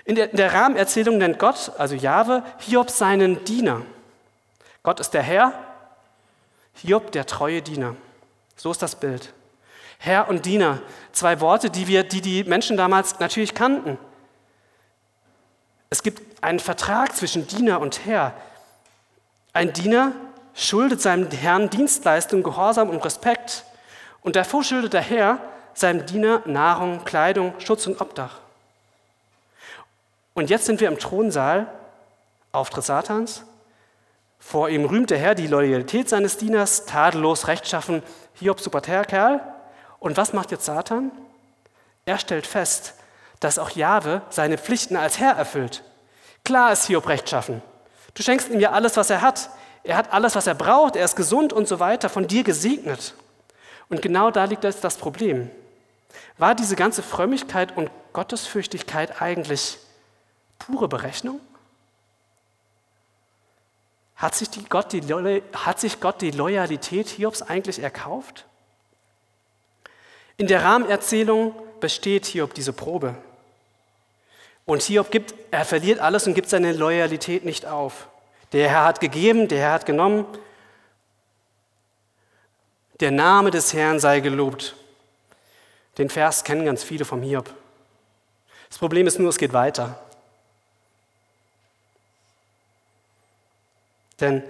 In 0.05 0.17
der, 0.17 0.31
in 0.31 0.37
der 0.37 0.53
Rahmenerzählung 0.53 1.19
nennt 1.19 1.39
Gott, 1.39 1.73
also 1.79 1.95
Jahwe, 1.95 2.43
Hiob 2.59 2.91
seinen 2.91 3.45
Diener. 3.45 3.83
Gott 4.83 4.99
ist 4.99 5.11
der 5.11 5.23
Herr, 5.23 5.53
Hiob 6.75 7.13
der 7.13 7.27
treue 7.27 7.63
Diener. 7.63 7.97
So 8.57 8.71
ist 8.71 8.83
das 8.83 8.97
Bild. 8.97 9.33
Herr 9.99 10.29
und 10.29 10.47
Diener, 10.47 10.83
zwei 11.13 11.41
Worte, 11.41 11.71
die, 11.71 11.87
wir, 11.87 12.03
die 12.03 12.21
die 12.21 12.45
Menschen 12.45 12.77
damals 12.77 13.21
natürlich 13.21 13.55
kannten. 13.55 13.99
Es 15.91 16.03
gibt 16.03 16.32
einen 16.43 16.59
Vertrag 16.61 17.17
zwischen 17.17 17.47
Diener 17.47 17.81
und 17.81 18.05
Herr. 18.05 18.35
Ein 19.55 19.73
Diener 19.73 20.13
schuldet 20.55 21.01
seinem 21.01 21.31
Herrn 21.31 21.71
Dienstleistung, 21.71 22.43
Gehorsam 22.43 22.91
und 22.91 23.03
Respekt. 23.05 23.65
Und 24.21 24.37
davor 24.37 24.63
schuldet 24.63 24.93
der 24.93 25.01
Herr 25.01 25.39
seinem 25.73 26.05
Diener 26.05 26.43
Nahrung, 26.45 27.05
Kleidung, 27.05 27.55
Schutz 27.59 27.87
und 27.87 28.01
Obdach. 28.01 28.41
Und 30.35 30.51
jetzt 30.51 30.67
sind 30.67 30.81
wir 30.81 30.89
im 30.89 30.99
Thronsaal, 30.99 31.69
Auftritt 32.51 32.85
Satans. 32.85 33.45
Vor 34.39 34.69
ihm 34.69 34.85
rühmt 34.85 35.11
der 35.11 35.19
Herr 35.19 35.35
die 35.35 35.47
Loyalität 35.47 36.09
seines 36.09 36.37
Dieners, 36.37 36.87
tadellos, 36.87 37.47
rechtschaffen, 37.47 38.03
Hiob 38.35 38.61
super 38.61 38.81
Kerl. 38.81 39.41
Und 40.01 40.17
was 40.17 40.33
macht 40.33 40.51
jetzt 40.51 40.65
Satan? 40.65 41.13
Er 42.05 42.19
stellt 42.19 42.47
fest, 42.47 42.95
dass 43.39 43.59
auch 43.59 43.71
Jahwe 43.71 44.23
seine 44.31 44.59
Pflichten 44.59 44.97
als 44.97 45.21
Herr 45.21 45.37
erfüllt. 45.37 45.85
Klar 46.45 46.73
ist 46.73 46.87
Hiob 46.87 47.09
rechtschaffen. 47.09 47.63
Du 48.15 48.23
schenkst 48.23 48.51
ihm 48.51 48.61
ja 48.61 48.73
alles, 48.73 48.97
was 48.97 49.11
er 49.11 49.23
hat. 49.23 49.51
Er 49.85 49.97
hat 49.97 50.13
alles, 50.13 50.35
was 50.35 50.47
er 50.47 50.55
braucht. 50.55 50.97
Er 50.97 51.05
ist 51.05 51.17
gesund 51.17 51.53
und 51.53 51.69
so 51.69 51.81
weiter, 51.81 52.09
von 52.09 52.27
dir 52.27 52.45
gesegnet. 52.45 53.15
Und 53.89 54.03
genau 54.03 54.31
da 54.31 54.45
liegt 54.45 54.65
jetzt 54.65 54.85
das 54.85 54.97
Problem. 54.97 55.51
War 56.39 56.55
diese 56.55 56.77
ganze 56.77 57.03
Frömmigkeit 57.03 57.77
und 57.77 57.91
Gottesfürchtigkeit 58.13 59.21
eigentlich 59.23 59.79
pure 60.59 60.89
Berechnung? 60.89 61.41
Hat 64.17 64.35
sich, 64.35 64.49
Gott 64.69 64.93
die, 64.93 65.03
hat 65.53 65.81
sich 65.81 66.01
Gott 66.01 66.21
die 66.21 66.31
Loyalität 66.31 67.09
Hiobs 67.09 67.43
eigentlich 67.43 67.81
erkauft? 67.81 68.45
In 70.37 70.47
der 70.47 70.63
Rahmenerzählung 70.65 71.55
besteht 71.81 72.27
Hiob 72.27 72.55
diese 72.55 72.73
Probe. 72.73 73.17
Und 74.65 74.83
Hiob 74.83 75.11
gibt, 75.11 75.35
er 75.51 75.65
verliert 75.65 75.99
alles 75.99 76.27
und 76.27 76.35
gibt 76.35 76.49
seine 76.49 76.73
Loyalität 76.73 77.45
nicht 77.45 77.67
auf. 77.67 78.09
Der 78.53 78.69
Herr 78.69 78.85
hat 78.85 79.01
gegeben, 79.01 79.49
der 79.49 79.59
Herr 79.59 79.73
hat 79.73 79.87
genommen. 79.87 80.27
Der 83.01 83.11
Name 83.11 83.51
des 83.51 83.73
Herrn 83.73 83.99
sei 83.99 84.21
gelobt. 84.21 84.77
Den 85.99 86.09
Vers 86.09 86.45
kennen 86.45 86.65
ganz 86.65 86.85
viele 86.85 87.05
vom 87.05 87.23
Hiob. 87.23 87.53
Das 88.69 88.79
Problem 88.79 89.07
ist 89.07 89.19
nur, 89.19 89.29
es 89.29 89.39
geht 89.39 89.53
weiter. 89.53 89.99
Denn 94.21 94.43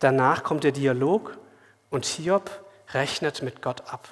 danach 0.00 0.42
kommt 0.42 0.64
der 0.64 0.72
Dialog 0.72 1.36
und 1.90 2.06
Hiob 2.06 2.50
rechnet 2.92 3.42
mit 3.42 3.60
Gott 3.60 3.82
ab. 3.92 4.08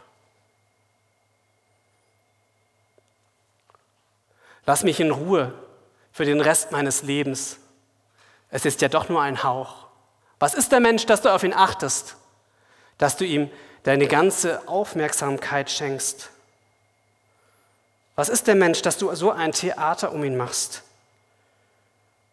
Lass 4.66 4.84
mich 4.84 5.00
in 5.00 5.10
Ruhe 5.10 5.52
für 6.12 6.24
den 6.24 6.40
Rest 6.40 6.72
meines 6.72 7.02
Lebens. 7.02 7.58
Es 8.50 8.64
ist 8.64 8.80
ja 8.80 8.88
doch 8.88 9.08
nur 9.08 9.20
ein 9.20 9.42
Hauch. 9.42 9.86
Was 10.38 10.54
ist 10.54 10.72
der 10.72 10.80
Mensch, 10.80 11.06
dass 11.06 11.22
du 11.22 11.30
auf 11.30 11.42
ihn 11.42 11.54
achtest, 11.54 12.16
dass 12.98 13.16
du 13.16 13.24
ihm 13.24 13.50
deine 13.82 14.06
ganze 14.06 14.66
Aufmerksamkeit 14.68 15.70
schenkst? 15.70 16.30
Was 18.14 18.28
ist 18.28 18.46
der 18.46 18.54
Mensch, 18.54 18.82
dass 18.82 18.98
du 18.98 19.12
so 19.14 19.30
ein 19.30 19.52
Theater 19.52 20.12
um 20.12 20.22
ihn 20.22 20.36
machst 20.36 20.82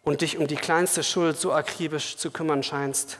und 0.04 0.20
dich 0.20 0.36
um 0.38 0.46
die 0.46 0.56
kleinste 0.56 1.02
Schuld 1.02 1.40
so 1.40 1.52
akribisch 1.52 2.16
zu 2.16 2.30
kümmern 2.30 2.62
scheinst? 2.62 3.18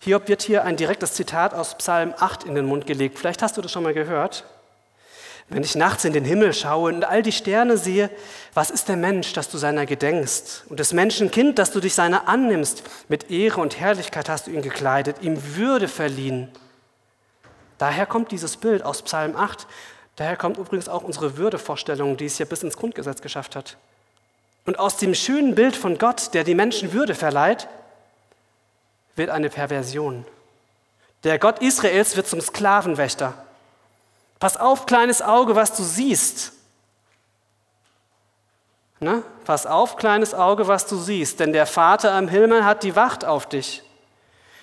Hiob 0.00 0.28
wird 0.28 0.42
hier 0.42 0.62
ein 0.62 0.76
direktes 0.76 1.14
Zitat 1.14 1.52
aus 1.52 1.76
Psalm 1.78 2.14
8 2.16 2.44
in 2.44 2.54
den 2.54 2.66
Mund 2.66 2.86
gelegt. 2.86 3.18
Vielleicht 3.18 3.42
hast 3.42 3.56
du 3.56 3.62
das 3.62 3.72
schon 3.72 3.82
mal 3.82 3.94
gehört. 3.94 4.44
Wenn 5.48 5.62
ich 5.62 5.76
nachts 5.76 6.04
in 6.04 6.12
den 6.12 6.24
Himmel 6.24 6.52
schaue 6.52 6.92
und 6.92 7.04
all 7.04 7.22
die 7.22 7.32
Sterne 7.32 7.78
sehe, 7.78 8.10
was 8.52 8.70
ist 8.70 8.88
der 8.88 8.96
Mensch, 8.96 9.32
dass 9.32 9.48
du 9.48 9.58
seiner 9.58 9.86
gedenkst? 9.86 10.64
Und 10.68 10.80
des 10.80 10.92
Menschen 10.92 11.30
Kind, 11.30 11.58
dass 11.60 11.70
du 11.70 11.78
dich 11.78 11.94
seiner 11.94 12.26
annimmst? 12.26 12.82
Mit 13.08 13.30
Ehre 13.30 13.60
und 13.60 13.78
Herrlichkeit 13.78 14.28
hast 14.28 14.48
du 14.48 14.50
ihn 14.50 14.62
gekleidet, 14.62 15.18
ihm 15.22 15.40
Würde 15.54 15.86
verliehen. 15.86 16.48
Daher 17.78 18.06
kommt 18.06 18.32
dieses 18.32 18.56
Bild 18.56 18.82
aus 18.82 19.02
Psalm 19.02 19.36
8. 19.36 19.68
Daher 20.16 20.36
kommt 20.36 20.58
übrigens 20.58 20.88
auch 20.88 21.04
unsere 21.04 21.36
Würdevorstellung, 21.36 22.16
die 22.16 22.24
es 22.24 22.38
ja 22.38 22.46
bis 22.46 22.64
ins 22.64 22.76
Grundgesetz 22.76 23.20
geschafft 23.20 23.54
hat. 23.54 23.76
Und 24.64 24.80
aus 24.80 24.96
dem 24.96 25.14
schönen 25.14 25.54
Bild 25.54 25.76
von 25.76 25.96
Gott, 25.96 26.34
der 26.34 26.42
die 26.42 26.56
Menschen 26.56 26.92
Würde 26.92 27.14
verleiht, 27.14 27.68
wird 29.14 29.30
eine 29.30 29.48
Perversion. 29.48 30.24
Der 31.22 31.38
Gott 31.38 31.60
Israels 31.60 32.16
wird 32.16 32.26
zum 32.26 32.40
Sklavenwächter. 32.40 33.45
Pass 34.38 34.56
auf, 34.56 34.86
kleines 34.86 35.22
Auge, 35.22 35.56
was 35.56 35.74
du 35.74 35.82
siehst. 35.82 36.52
Ne? 39.00 39.22
Pass 39.44 39.66
auf, 39.66 39.96
kleines 39.96 40.34
Auge, 40.34 40.68
was 40.68 40.86
du 40.86 40.96
siehst, 40.96 41.40
denn 41.40 41.52
der 41.52 41.66
Vater 41.66 42.12
am 42.12 42.28
Himmel 42.28 42.64
hat 42.64 42.82
die 42.82 42.96
Wacht 42.96 43.24
auf 43.24 43.48
dich. 43.48 43.82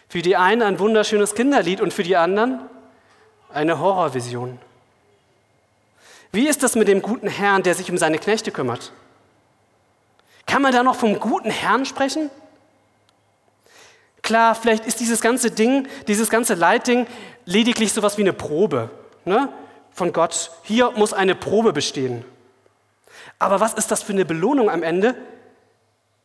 Für 0.10 0.22
die 0.22 0.36
einen 0.36 0.62
ein 0.62 0.80
wunderschönes 0.80 1.36
Kinderlied 1.36 1.82
und 1.82 1.94
für 1.94 2.04
die 2.04 2.16
anderen 2.16 2.60
eine 3.52 3.80
Horrorvision. 3.80 4.60
Wie 6.32 6.48
ist 6.48 6.64
das 6.64 6.76
mit 6.76 6.88
dem 6.88 7.02
guten 7.02 7.28
Herrn, 7.28 7.62
der 7.62 7.76
sich 7.76 7.92
um 7.92 7.98
seine 7.98 8.18
Knechte 8.18 8.52
kümmert? 8.52 8.92
Kann 10.48 10.62
man 10.62 10.72
da 10.72 10.84
noch 10.84 10.96
vom 10.96 11.20
guten 11.20 11.52
Herrn 11.52 11.86
sprechen? 11.86 12.32
Klar, 14.24 14.56
vielleicht 14.56 14.86
ist 14.86 15.00
dieses 15.00 15.22
ganze 15.22 15.52
Ding, 15.52 15.88
dieses 16.08 16.30
ganze 16.30 16.56
Leidding 16.56 17.06
lediglich 17.46 17.94
so 17.94 18.00
etwas 18.00 18.18
wie 18.18 18.22
eine 18.22 18.34
Probe. 18.34 18.90
Ne? 19.26 19.50
Von 19.94 20.12
Gott, 20.12 20.52
hier 20.64 20.92
muss 20.92 21.14
eine 21.14 21.36
Probe 21.36 21.74
bestehen. 21.74 22.26
Aber 23.40 23.60
was 23.60 23.74
ist 23.74 23.92
das 23.92 24.04
für 24.04 24.14
eine 24.14 24.26
Belohnung 24.26 24.70
am 24.70 24.84
Ende? 24.84 25.16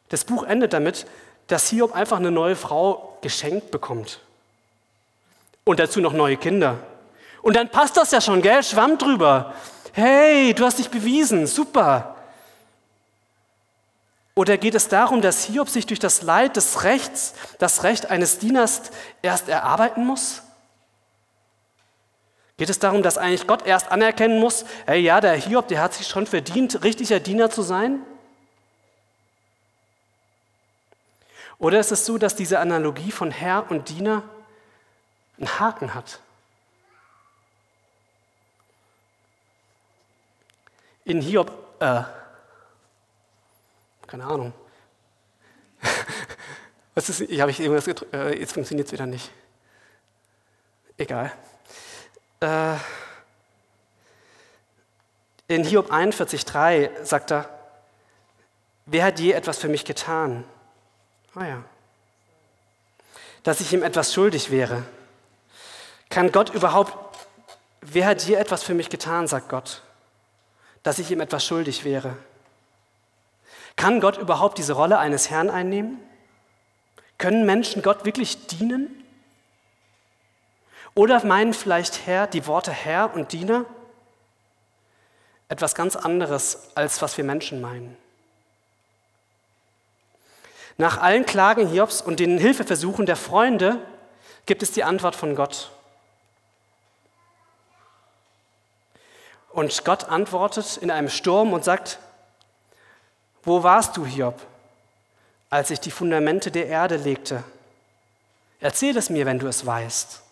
Das 0.09 0.25
Buch 0.25 0.45
endet 0.45 0.73
damit, 0.73 1.07
dass 1.49 1.69
Hiob 1.69 1.95
einfach 1.95 2.19
eine 2.19 2.31
neue 2.31 2.57
Frau 2.57 3.19
geschenkt 3.21 3.71
bekommt. 3.71 4.21
Und 5.65 5.81
dazu 5.81 6.01
noch 6.01 6.13
neue 6.13 6.37
Kinder. 6.37 6.79
Und 7.43 7.57
dann 7.57 7.69
passt 7.69 7.97
das 7.97 8.11
ja 8.11 8.21
schon, 8.21 8.43
gell? 8.43 8.63
Schwamm 8.63 8.99
drüber. 8.99 9.55
Hey, 9.93 10.55
du 10.55 10.65
hast 10.65 10.79
dich 10.79 10.89
bewiesen, 10.89 11.47
super. 11.47 12.17
Oder 14.35 14.57
geht 14.57 14.75
es 14.77 14.89
darum, 14.89 15.21
dass 15.21 15.45
Hiob 15.45 15.69
sich 15.69 15.87
durch 15.87 15.99
das 15.99 16.23
Leid 16.23 16.57
des 16.57 16.85
Rechts, 16.85 17.35
das 17.59 17.83
Recht 17.83 18.11
eines 18.11 18.39
Dieners 18.39 18.83
erst 19.21 19.49
erarbeiten 19.49 20.07
muss? 20.07 20.43
Geht 22.59 22.71
es 22.71 22.81
darum, 22.81 23.05
dass 23.05 23.19
eigentlich 23.19 23.47
Gott 23.47 23.65
erst 23.65 23.93
anerkennen 23.93 24.41
muss, 24.41 24.65
hey, 24.85 25.01
ja, 25.01 25.21
der 25.21 25.35
Hiob, 25.35 25.69
der 25.69 25.81
hat 25.81 25.95
sich 25.95 26.09
schon 26.09 26.27
verdient, 26.27 26.83
richtiger 26.83 27.21
Diener 27.21 27.51
zu 27.51 27.63
sein? 27.63 28.01
Oder 31.59 31.79
ist 31.79 31.93
es 31.93 32.05
so, 32.05 32.19
dass 32.19 32.35
diese 32.35 32.59
Analogie 32.59 33.13
von 33.13 33.31
Herr 33.31 33.71
und 33.71 33.89
Diener 33.89 34.25
einen 35.39 35.61
Haken 35.61 35.95
hat? 35.95 36.21
In 41.05 41.21
Hiob, 41.21 41.53
äh, 41.79 42.03
keine 44.09 44.25
Ahnung. 44.25 44.53
Was 46.97 47.09
ist, 47.09 47.21
ich 47.21 47.41
habe 47.41 47.53
ich 47.53 47.61
irgendwas 47.61 47.85
gedrückt, 47.85 48.13
äh, 48.13 48.37
jetzt 48.37 48.55
funktioniert 48.55 48.89
es 48.89 48.93
wieder 48.93 49.07
nicht. 49.07 49.31
Egal. 50.97 51.33
Äh, 52.41 52.77
in 55.49 55.65
Hiob 55.65 55.91
41,3 55.91 57.05
sagt 57.05 57.33
er, 57.33 57.49
wer 58.87 59.05
hat 59.05 59.19
je 59.19 59.33
etwas 59.33 59.59
für 59.59 59.69
mich 59.69 59.85
getan? 59.85 60.45
Ah 61.35 61.47
ja. 61.47 61.65
Dass 63.43 63.61
ich 63.61 63.73
ihm 63.73 63.83
etwas 63.83 64.13
schuldig 64.13 64.51
wäre. 64.51 64.85
Kann 66.11 66.33
Gott 66.33 66.51
überhaupt, 66.51 66.93
wer 67.81 68.07
hat 68.07 68.23
je 68.23 68.35
etwas 68.35 68.63
für 68.63 68.75
mich 68.75 68.91
getan, 68.91 69.27
sagt 69.27 69.49
Gott, 69.49 69.83
dass 70.83 70.99
ich 70.99 71.11
ihm 71.11 71.21
etwas 71.21 71.45
schuldig 71.45 71.85
wäre? 71.85 72.17
Kann 73.77 74.01
Gott 74.01 74.19
überhaupt 74.19 74.59
diese 74.59 74.73
Rolle 74.73 74.99
eines 74.99 75.31
Herrn 75.31 75.51
einnehmen? 75.51 76.01
Können 77.17 77.47
Menschen 77.47 77.83
Gott 77.83 78.05
wirklich 78.05 78.47
dienen? 78.47 78.98
Oder 80.99 81.25
meinen 81.25 81.55
vielleicht 81.55 82.09
Herr 82.09 82.27
die 82.27 82.49
Worte 82.49 82.73
Herr 82.73 83.15
und 83.15 83.31
Diener 83.31 83.65
etwas 85.49 85.77
ganz 85.77 85.95
anderes, 85.95 86.71
als 86.75 87.01
was 87.01 87.17
wir 87.17 87.23
Menschen 87.23 87.61
meinen? 87.61 87.97
Nach 90.77 91.01
allen 91.01 91.25
Klagen 91.25 91.69
Hiobs 91.69 92.01
und 92.03 92.19
den 92.19 92.37
Hilfeversuchen 92.37 93.07
der 93.07 93.15
Freunde 93.15 93.81
gibt 94.45 94.61
es 94.65 94.73
die 94.73 94.83
Antwort 94.83 95.15
von 95.15 95.37
Gott. 95.37 95.71
Und 99.51 99.85
Gott 99.85 100.07
antwortet 100.07 100.79
in 100.79 100.91
einem 100.91 101.11
Sturm 101.11 101.53
und 101.53 101.63
sagt, 101.63 102.01
wo 103.45 103.63
warst 103.63 103.97
du, 103.97 104.05
Hiob, 104.05 104.45
als 105.49 105.71
ich 105.71 105.79
die 105.79 105.93
Fundamente 105.93 106.51
der 106.51 106.67
Erde 106.67 106.97
legte? 106.97 107.45
Erzähl 108.59 108.97
es 108.97 109.11
mir, 109.11 109.27
wenn 109.27 109.39
du 109.39 109.47
es 109.47 109.65
weißt. 109.65 110.23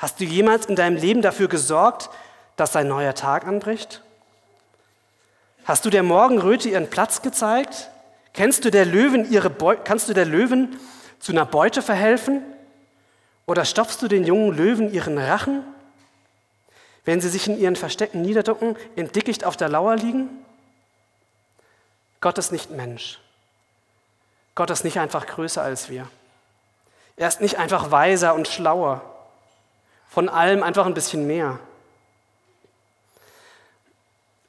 Hast 0.00 0.18
du 0.18 0.24
jemals 0.24 0.64
in 0.64 0.76
deinem 0.76 0.96
Leben 0.96 1.20
dafür 1.20 1.46
gesorgt, 1.46 2.08
dass 2.56 2.74
ein 2.74 2.88
neuer 2.88 3.14
Tag 3.14 3.46
anbricht? 3.46 4.02
Hast 5.66 5.84
du 5.84 5.90
der 5.90 6.02
Morgenröte 6.02 6.70
ihren 6.70 6.88
Platz 6.88 7.20
gezeigt? 7.20 7.90
Kennst 8.32 8.64
du 8.64 8.70
der 8.70 8.86
Löwen 8.86 9.30
ihre 9.30 9.50
kannst 9.84 10.08
du 10.08 10.14
der 10.14 10.24
Löwen 10.24 10.80
zu 11.18 11.32
einer 11.32 11.44
Beute 11.44 11.82
verhelfen? 11.82 12.42
Oder 13.44 13.66
stopfst 13.66 14.00
du 14.00 14.08
den 14.08 14.24
jungen 14.24 14.56
Löwen 14.56 14.90
ihren 14.90 15.18
Rachen, 15.18 15.64
wenn 17.04 17.20
sie 17.20 17.28
sich 17.28 17.46
in 17.46 17.58
ihren 17.58 17.76
Verstecken 17.76 18.22
niederducken, 18.22 18.76
in 18.96 19.12
Dickicht 19.12 19.44
auf 19.44 19.58
der 19.58 19.68
Lauer 19.68 19.96
liegen? 19.96 20.30
Gott 22.22 22.38
ist 22.38 22.52
nicht 22.52 22.70
Mensch. 22.70 23.18
Gott 24.54 24.70
ist 24.70 24.84
nicht 24.84 24.98
einfach 24.98 25.26
größer 25.26 25.60
als 25.60 25.90
wir. 25.90 26.08
Er 27.16 27.28
ist 27.28 27.42
nicht 27.42 27.58
einfach 27.58 27.90
weiser 27.90 28.34
und 28.34 28.48
schlauer. 28.48 29.09
Von 30.10 30.28
allem 30.28 30.64
einfach 30.64 30.86
ein 30.86 30.94
bisschen 30.94 31.28
mehr. 31.28 31.60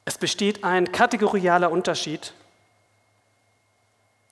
Es 0.04 0.18
besteht 0.18 0.64
ein 0.64 0.90
kategorialer 0.90 1.70
Unterschied 1.70 2.34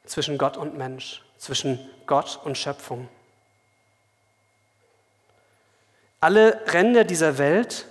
zwischen 0.06 0.38
Gott 0.38 0.56
und 0.56 0.76
Mensch, 0.76 1.22
zwischen 1.38 1.78
Gott 2.06 2.40
und 2.42 2.58
Schöpfung. 2.58 3.08
Alle 6.18 6.60
Ränder 6.72 7.04
dieser 7.04 7.38
Welt 7.38 7.86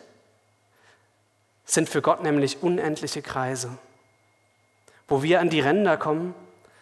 sind 1.63 1.87
für 1.87 2.01
Gott 2.01 2.21
nämlich 2.21 2.61
unendliche 2.61 3.21
Kreise. 3.21 3.77
Wo 5.07 5.23
wir 5.23 5.39
an 5.39 5.49
die 5.49 5.61
Ränder 5.61 5.95
kommen, 5.95 6.35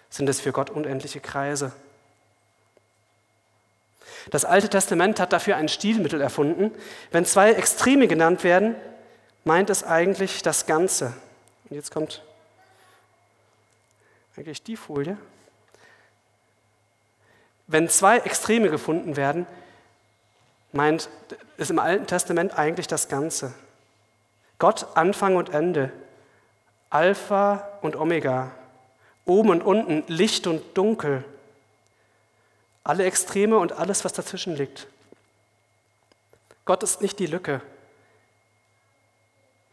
sind 0.09 0.27
es 0.27 0.41
für 0.41 0.53
Gott 0.53 0.71
unendliche 0.71 1.19
Kreise. 1.19 1.71
Das 4.31 4.45
Alte 4.45 4.69
Testament 4.69 5.19
hat 5.19 5.33
dafür 5.33 5.55
ein 5.57 5.69
Stilmittel 5.69 6.21
erfunden. 6.21 6.71
Wenn 7.11 7.25
zwei 7.25 7.51
Extreme 7.51 8.07
genannt 8.07 8.43
werden, 8.43 8.75
meint 9.43 9.69
es 9.69 9.83
eigentlich 9.83 10.41
das 10.41 10.65
Ganze. 10.65 11.13
Und 11.69 11.75
jetzt 11.75 11.91
kommt 11.91 12.23
eigentlich 14.35 14.61
die 14.63 14.77
Folie. 14.77 15.17
Wenn 17.67 17.89
zwei 17.89 18.19
Extreme 18.19 18.69
gefunden 18.69 19.17
werden, 19.17 19.45
meint 20.71 21.09
es 21.57 21.69
im 21.69 21.79
Alten 21.79 22.07
Testament 22.07 22.57
eigentlich 22.57 22.87
das 22.87 23.09
Ganze. 23.09 23.53
Gott 24.59 24.87
Anfang 24.95 25.35
und 25.35 25.53
Ende, 25.53 25.91
Alpha 26.89 27.67
und 27.81 27.95
Omega, 27.95 28.51
oben 29.25 29.49
und 29.49 29.61
unten, 29.61 30.03
Licht 30.07 30.47
und 30.47 30.77
Dunkel, 30.77 31.23
alle 32.87 33.03
Extreme 33.03 33.57
und 33.57 33.73
alles, 33.73 34.05
was 34.05 34.13
dazwischen 34.13 34.55
liegt. 34.55 34.87
Gott 36.63 36.83
ist 36.83 37.01
nicht 37.01 37.19
die 37.19 37.25
Lücke, 37.25 37.61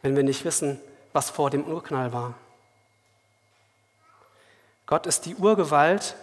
wenn 0.01 0.17
wir 0.17 0.23
nicht 0.23 0.43
wissen, 0.43 0.81
was 1.13 1.29
vor 1.29 1.49
dem 1.49 1.63
Urknall 1.63 2.11
war. 2.11 2.33
Gott 4.85 5.05
ist 5.05 5.25
die 5.25 5.35
Urgewalt, 5.35 6.15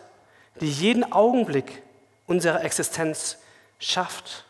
die 0.61 0.71
jeden 0.71 1.13
Augenblick 1.13 1.83
unserer 2.27 2.63
Existenz 2.63 3.39
schafft 3.81 4.45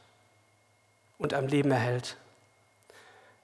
und 1.18 1.34
am 1.34 1.46
Leben 1.46 1.70
erhält. 1.70 2.16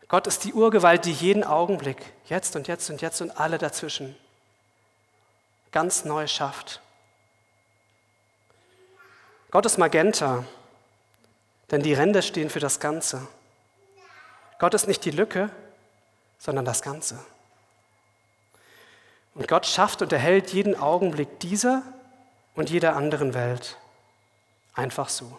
Gott 0.09 0.27
ist 0.27 0.43
die 0.43 0.55
Urgewalt, 0.55 1.05
die 1.05 1.13
jeden 1.13 1.45
Augenblick, 1.45 1.99
jetzt 2.27 2.57
und 2.57 2.67
jetzt 2.67 2.91
und 2.91 3.01
jetzt 3.01 3.21
und 3.21 3.31
alle 3.39 3.59
dazwischen, 3.59 4.17
ganz 5.71 6.05
neu 6.05 6.27
schafft. 6.27 6.81
Gott 9.51 9.65
ist 9.65 9.79
Magenta, 9.79 10.45
denn 11.71 11.83
die 11.83 11.95
Ränder 11.95 12.23
stehen 12.23 12.51
für 12.51 12.61
das 12.61 12.81
Ganze. 12.81 13.27
Gott 14.59 14.75
ist 14.75 14.87
nicht 14.87 15.05
die 15.05 15.11
Lücke, 15.11 15.51
sondern 16.39 16.65
das 16.65 16.83
Ganze. 16.83 17.19
Und 19.35 19.49
Gott 19.49 19.67
schafft 19.67 20.03
und 20.03 20.13
erhält 20.13 20.53
jeden 20.53 20.79
Augenblick 20.79 21.41
dieser 21.41 21.83
und 22.57 22.71
jeder 22.71 22.97
anderen 22.97 23.35
Welt. 23.35 23.79
Einfach 24.75 25.09
so. 25.09 25.39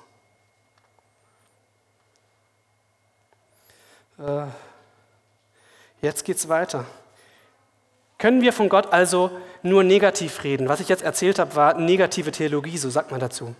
Äh, 4.18 4.48
jetzt 6.02 6.24
geht 6.24 6.38
es 6.38 6.50
weiter. 6.50 6.86
Können 8.18 8.42
wir 8.42 8.54
von 8.54 8.70
Gott 8.70 8.92
also 8.92 9.32
nur 9.64 9.84
negativ 9.84 10.44
reden? 10.44 10.68
Was 10.68 10.80
ich 10.80 10.90
jetzt 10.90 11.04
erzählt 11.04 11.40
habe, 11.40 11.56
war 11.56 11.74
negative 11.76 12.32
Theologie, 12.32 12.78
so 12.78 12.90
sagt 12.90 13.12
man 13.12 13.20
dazu. 13.20 13.56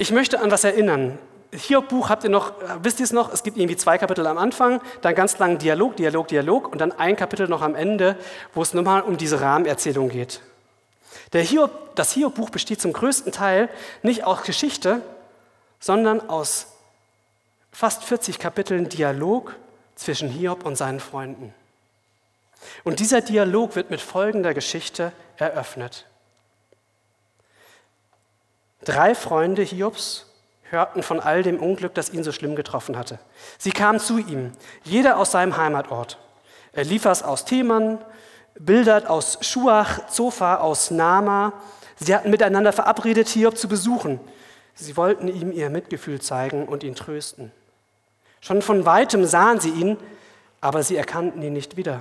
Ich 0.00 0.12
möchte 0.12 0.40
an 0.40 0.50
was 0.52 0.62
erinnern. 0.62 1.18
Hiob-Buch 1.52 2.08
habt 2.08 2.22
ihr 2.22 2.30
noch, 2.30 2.52
wisst 2.82 3.00
ihr 3.00 3.04
es 3.04 3.12
noch? 3.12 3.32
Es 3.32 3.42
gibt 3.42 3.56
irgendwie 3.56 3.76
zwei 3.76 3.98
Kapitel 3.98 4.26
am 4.28 4.38
Anfang, 4.38 4.80
dann 5.00 5.14
ganz 5.14 5.38
lang 5.38 5.58
Dialog, 5.58 5.96
Dialog, 5.96 6.28
Dialog 6.28 6.70
und 6.70 6.78
dann 6.78 6.92
ein 6.92 7.16
Kapitel 7.16 7.48
noch 7.48 7.62
am 7.62 7.74
Ende, 7.74 8.16
wo 8.54 8.62
es 8.62 8.74
nochmal 8.74 9.02
um 9.02 9.16
diese 9.16 9.40
Rahmenerzählung 9.40 10.08
geht. 10.08 10.40
Der 11.32 11.42
Hiob, 11.42 11.96
das 11.96 12.12
Hiob-Buch 12.12 12.50
besteht 12.50 12.80
zum 12.80 12.92
größten 12.92 13.32
Teil 13.32 13.68
nicht 14.02 14.24
aus 14.24 14.42
Geschichte, 14.42 15.02
sondern 15.80 16.28
aus 16.28 16.68
fast 17.72 18.04
40 18.04 18.38
Kapiteln 18.38 18.88
Dialog 18.88 19.56
zwischen 19.96 20.28
Hiob 20.28 20.64
und 20.64 20.76
seinen 20.76 21.00
Freunden. 21.00 21.52
Und 22.84 23.00
dieser 23.00 23.20
Dialog 23.20 23.74
wird 23.74 23.90
mit 23.90 24.00
folgender 24.00 24.54
Geschichte 24.54 25.12
eröffnet. 25.36 26.06
Drei 28.88 29.14
Freunde 29.14 29.60
Hiobs 29.60 30.24
hörten 30.70 31.02
von 31.02 31.20
all 31.20 31.42
dem 31.42 31.60
Unglück, 31.60 31.92
das 31.92 32.08
ihn 32.08 32.24
so 32.24 32.32
schlimm 32.32 32.56
getroffen 32.56 32.96
hatte. 32.96 33.18
Sie 33.58 33.70
kamen 33.70 34.00
zu 34.00 34.16
ihm, 34.16 34.52
jeder 34.82 35.18
aus 35.18 35.30
seinem 35.30 35.58
Heimatort. 35.58 36.16
Eliphas 36.72 37.22
aus 37.22 37.44
Theman, 37.44 37.98
Bildert 38.58 39.06
aus 39.06 39.40
Schuach, 39.42 40.08
Zophar 40.08 40.62
aus 40.62 40.90
Nama. 40.90 41.52
Sie 42.00 42.14
hatten 42.14 42.30
miteinander 42.30 42.72
verabredet, 42.72 43.28
Hiob 43.28 43.58
zu 43.58 43.68
besuchen. 43.68 44.20
Sie 44.74 44.96
wollten 44.96 45.28
ihm 45.28 45.52
ihr 45.52 45.68
Mitgefühl 45.68 46.22
zeigen 46.22 46.66
und 46.66 46.82
ihn 46.82 46.94
trösten. 46.94 47.52
Schon 48.40 48.62
von 48.62 48.86
weitem 48.86 49.26
sahen 49.26 49.60
sie 49.60 49.70
ihn, 49.70 49.98
aber 50.62 50.82
sie 50.82 50.96
erkannten 50.96 51.42
ihn 51.42 51.52
nicht 51.52 51.76
wieder. 51.76 52.00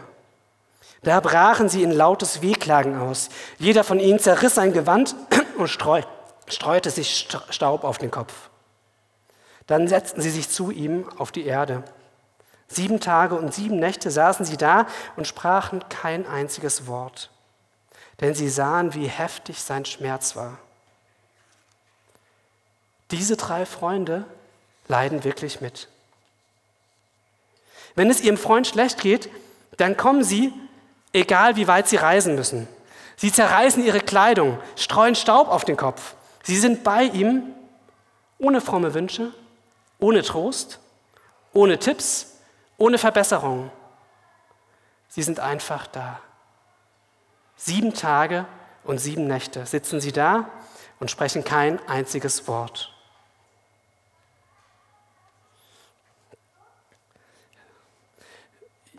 Da 1.03 1.19
brachen 1.19 1.67
sie 1.67 1.83
in 1.83 1.91
lautes 1.91 2.41
Wehklagen 2.41 2.97
aus. 2.97 3.27
Jeder 3.59 3.83
von 3.83 3.99
ihnen 3.99 4.19
zerriss 4.19 4.55
sein 4.55 4.71
Gewand 4.71 5.17
und 5.57 5.67
streute 5.67 6.07
sich 6.49 7.27
Staub 7.49 7.83
auf 7.83 7.97
den 7.97 8.11
Kopf. 8.11 8.33
Dann 9.67 9.87
setzten 9.87 10.21
sie 10.21 10.29
sich 10.29 10.49
zu 10.49 10.71
ihm 10.71 11.07
auf 11.17 11.31
die 11.31 11.45
Erde. 11.45 11.83
Sieben 12.67 12.99
Tage 12.99 13.35
und 13.35 13.53
sieben 13.53 13.79
Nächte 13.79 14.11
saßen 14.11 14.45
sie 14.45 14.57
da 14.57 14.87
und 15.15 15.27
sprachen 15.27 15.87
kein 15.89 16.25
einziges 16.25 16.87
Wort, 16.87 17.29
denn 18.19 18.33
sie 18.33 18.49
sahen, 18.49 18.93
wie 18.93 19.07
heftig 19.07 19.61
sein 19.61 19.85
Schmerz 19.85 20.35
war. 20.35 20.57
Diese 23.11 23.37
drei 23.37 23.65
Freunde 23.65 24.25
leiden 24.87 25.23
wirklich 25.23 25.61
mit. 25.61 25.87
Wenn 27.95 28.09
es 28.09 28.21
ihrem 28.21 28.37
Freund 28.37 28.67
schlecht 28.67 29.01
geht, 29.01 29.29
dann 29.77 29.95
kommen 29.95 30.23
sie, 30.23 30.53
egal 31.13 31.55
wie 31.55 31.67
weit 31.67 31.87
sie 31.87 31.95
reisen 31.95 32.35
müssen. 32.35 32.67
Sie 33.15 33.31
zerreißen 33.31 33.83
ihre 33.83 34.01
Kleidung, 34.01 34.59
streuen 34.75 35.15
Staub 35.15 35.47
auf 35.47 35.65
den 35.65 35.77
Kopf. 35.77 36.15
Sie 36.47 36.55
sind 36.55 36.85
bei 36.85 37.03
ihm 37.03 37.53
ohne 38.39 38.61
fromme 38.61 38.93
Wünsche, 38.93 39.33
ohne 39.99 40.21
Trost, 40.23 40.79
ohne 41.51 41.77
Tipps, 41.77 42.37
ohne 42.77 42.97
Verbesserung. 42.97 43.69
Sie 45.09 45.23
sind 45.23 45.41
einfach 45.41 45.87
da. 45.87 46.21
Sieben 47.57 47.93
Tage 47.93 48.45
und 48.85 48.99
sieben 48.99 49.27
Nächte 49.27 49.65
sitzen 49.65 49.99
sie 49.99 50.13
da 50.13 50.49
und 51.01 51.11
sprechen 51.11 51.43
kein 51.43 51.85
einziges 51.85 52.47
Wort. 52.47 52.93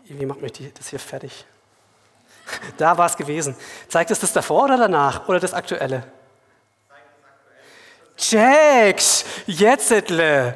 Wie 0.03 0.25
macht 0.27 0.41
mich 0.41 0.71
das 0.75 0.89
hier 0.89 0.99
fertig? 0.99 1.47
Da 2.77 2.95
war 2.95 3.07
es 3.07 3.17
gewesen. 3.17 3.55
Zeigt 3.87 4.11
es 4.11 4.19
das 4.19 4.33
davor 4.33 4.65
oder 4.65 4.77
danach 4.77 5.27
oder 5.27 5.39
das 5.39 5.55
Aktuelle? 5.55 6.18
Checks, 8.19 9.23
jetzt 9.47 9.91
etle. 9.91 10.55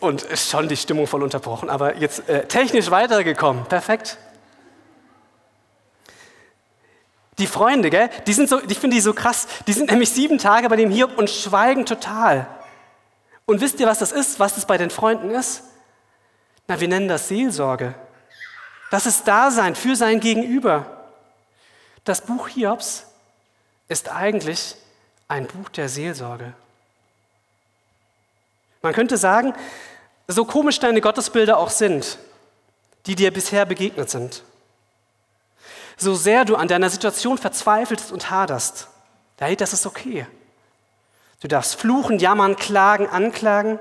Und 0.00 0.24
schon 0.36 0.68
die 0.68 0.76
Stimmung 0.76 1.08
voll 1.08 1.24
unterbrochen, 1.24 1.68
aber 1.68 1.96
jetzt 1.96 2.28
äh, 2.28 2.46
technisch 2.46 2.90
weitergekommen. 2.90 3.64
Perfekt. 3.64 4.16
Die 7.38 7.48
Freunde, 7.48 7.90
gell, 7.90 8.08
die 8.26 8.32
sind 8.32 8.48
so, 8.48 8.60
ich 8.62 8.78
finde 8.78 8.94
die 8.94 9.00
so 9.00 9.12
krass. 9.12 9.48
Die 9.66 9.72
sind 9.72 9.90
nämlich 9.90 10.10
sieben 10.10 10.38
Tage 10.38 10.68
bei 10.68 10.76
dem 10.76 10.90
Hiob 10.90 11.18
und 11.18 11.28
schweigen 11.28 11.84
total. 11.84 12.46
Und 13.44 13.60
wisst 13.60 13.80
ihr, 13.80 13.86
was 13.86 13.98
das 13.98 14.12
ist, 14.12 14.38
was 14.38 14.54
das 14.54 14.66
bei 14.66 14.78
den 14.78 14.90
Freunden 14.90 15.30
ist? 15.30 15.64
Na, 16.68 16.80
wir 16.80 16.88
nennen 16.88 17.08
das 17.08 17.26
Seelsorge. 17.28 17.94
Das 18.90 19.06
ist 19.06 19.26
Dasein 19.26 19.74
für 19.74 19.96
sein 19.96 20.20
Gegenüber. 20.20 20.86
Das 22.04 22.20
Buch 22.20 22.48
Hiobs 22.48 23.04
ist 23.88 24.10
eigentlich 24.10 24.76
ein 25.26 25.46
Buch 25.46 25.68
der 25.70 25.88
Seelsorge. 25.88 26.54
Man 28.88 28.94
könnte 28.94 29.18
sagen, 29.18 29.52
so 30.28 30.46
komisch 30.46 30.80
deine 30.80 31.02
Gottesbilder 31.02 31.58
auch 31.58 31.68
sind, 31.68 32.16
die 33.04 33.16
dir 33.16 33.30
bisher 33.30 33.66
begegnet 33.66 34.08
sind, 34.08 34.44
so 35.98 36.14
sehr 36.14 36.46
du 36.46 36.56
an 36.56 36.68
deiner 36.68 36.88
Situation 36.88 37.36
verzweifelst 37.36 38.10
und 38.12 38.30
haderst, 38.30 38.88
hey, 39.38 39.56
das 39.56 39.74
ist 39.74 39.84
okay. 39.84 40.26
Du 41.42 41.48
darfst 41.48 41.74
fluchen, 41.74 42.18
jammern, 42.18 42.56
klagen, 42.56 43.06
anklagen. 43.06 43.78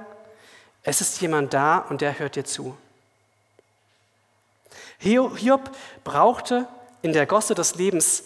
Es 0.84 1.00
ist 1.00 1.22
jemand 1.22 1.54
da 1.54 1.78
und 1.78 2.02
der 2.02 2.20
hört 2.20 2.36
dir 2.36 2.43
zu. 2.43 2.78
Hiob 4.98 5.72
brauchte 6.04 6.67
in 7.02 7.13
der 7.13 7.28
Gosse 7.28 7.56
des 7.56 7.76
Lebens 7.76 8.26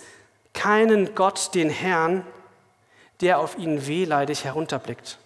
keinen 0.56 1.14
Gott, 1.14 1.54
den 1.54 1.70
Herrn, 1.70 2.26
der 3.20 3.38
auf 3.38 3.60
ihn 3.60 3.86
wehleidig 3.86 4.46
herunterblickt. 4.46 5.20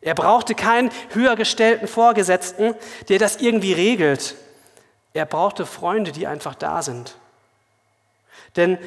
Er 0.00 0.14
brauchte 0.14 0.54
keinen 0.54 0.90
höher 1.10 1.36
gestellten 1.36 1.88
Vorgesetzten, 1.88 2.74
der 3.08 3.18
das 3.18 3.36
irgendwie 3.36 3.72
regelt. 3.72 4.36
Er 5.12 5.26
brauchte 5.26 5.66
Freunde, 5.66 6.12
die 6.12 6.26
einfach 6.26 6.54
da 6.54 6.82
sind. 6.82 7.16
Denn 8.56 8.78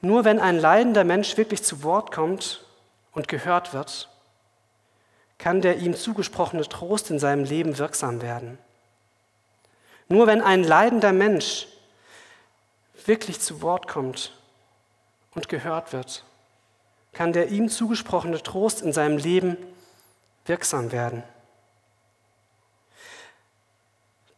nur 0.00 0.24
wenn 0.24 0.38
ein 0.38 0.58
leidender 0.58 1.04
Mensch 1.04 1.36
wirklich 1.36 1.62
zu 1.62 1.82
Wort 1.82 2.12
kommt 2.12 2.64
und 3.12 3.28
gehört 3.28 3.72
wird, 3.72 4.08
kann 5.38 5.62
der 5.62 5.78
ihm 5.78 5.94
zugesprochene 5.94 6.68
Trost 6.68 7.10
in 7.10 7.18
seinem 7.18 7.44
Leben 7.44 7.78
wirksam 7.78 8.22
werden. 8.22 8.58
Nur 10.08 10.26
wenn 10.26 10.42
ein 10.42 10.64
leidender 10.64 11.12
Mensch 11.12 11.66
wirklich 13.06 13.40
zu 13.40 13.62
Wort 13.62 13.88
kommt 13.88 14.32
und 15.34 15.48
gehört 15.48 15.92
wird, 15.92 16.24
kann 17.12 17.32
der 17.32 17.48
ihm 17.48 17.68
zugesprochene 17.68 18.42
Trost 18.42 18.82
in 18.82 18.92
seinem 18.92 19.16
Leben 19.16 19.56
wirksam 19.56 19.62
werden. 19.62 19.77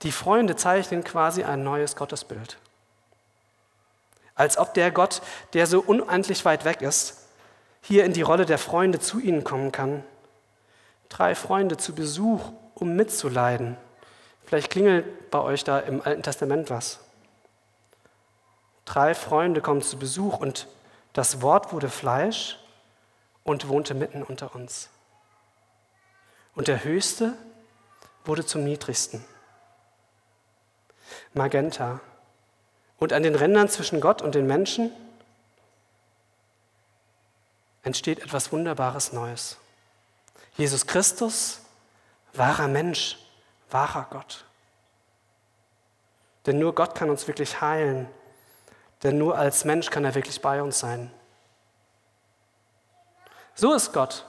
Die 0.02 0.12
Freunde 0.12 0.56
zeichnen 0.56 1.04
quasi 1.04 1.44
ein 1.44 1.62
neues 1.62 1.94
Gottesbild. 1.94 2.58
Als 4.34 4.56
ob 4.56 4.72
der 4.74 4.90
Gott, 4.90 5.20
der 5.52 5.66
so 5.66 5.80
unendlich 5.80 6.44
weit 6.44 6.64
weg 6.64 6.80
ist, 6.80 7.28
hier 7.82 8.04
in 8.04 8.12
die 8.12 8.22
Rolle 8.22 8.46
der 8.46 8.58
Freunde 8.58 8.98
zu 8.98 9.20
ihnen 9.20 9.44
kommen 9.44 9.72
kann. 9.72 10.02
Drei 11.08 11.34
Freunde 11.34 11.76
zu 11.76 11.94
Besuch, 11.94 12.52
um 12.74 12.94
mitzuleiden. 12.96 13.76
Vielleicht 14.46 14.70
klingelt 14.70 15.30
bei 15.30 15.40
euch 15.40 15.64
da 15.64 15.78
im 15.78 16.00
Alten 16.02 16.22
Testament 16.22 16.70
was. 16.70 17.00
Drei 18.84 19.14
Freunde 19.14 19.60
kommen 19.60 19.82
zu 19.82 19.98
Besuch 19.98 20.38
und 20.38 20.66
das 21.12 21.42
Wort 21.42 21.72
wurde 21.72 21.88
Fleisch 21.88 22.58
und 23.44 23.68
wohnte 23.68 23.94
mitten 23.94 24.22
unter 24.22 24.54
uns. 24.54 24.88
Und 26.60 26.68
der 26.68 26.84
Höchste 26.84 27.32
wurde 28.26 28.44
zum 28.44 28.64
Niedrigsten. 28.64 29.24
Magenta. 31.32 32.02
Und 32.98 33.14
an 33.14 33.22
den 33.22 33.34
Rändern 33.34 33.70
zwischen 33.70 33.98
Gott 33.98 34.20
und 34.20 34.34
den 34.34 34.46
Menschen 34.46 34.92
entsteht 37.82 38.18
etwas 38.18 38.52
Wunderbares 38.52 39.14
Neues. 39.14 39.56
Jesus 40.58 40.86
Christus, 40.86 41.62
wahrer 42.34 42.68
Mensch, 42.68 43.16
wahrer 43.70 44.06
Gott. 44.10 44.44
Denn 46.44 46.58
nur 46.58 46.74
Gott 46.74 46.94
kann 46.94 47.08
uns 47.08 47.26
wirklich 47.26 47.62
heilen. 47.62 48.06
Denn 49.02 49.16
nur 49.16 49.38
als 49.38 49.64
Mensch 49.64 49.88
kann 49.88 50.04
er 50.04 50.14
wirklich 50.14 50.42
bei 50.42 50.60
uns 50.60 50.78
sein. 50.78 51.10
So 53.54 53.72
ist 53.72 53.94
Gott. 53.94 54.26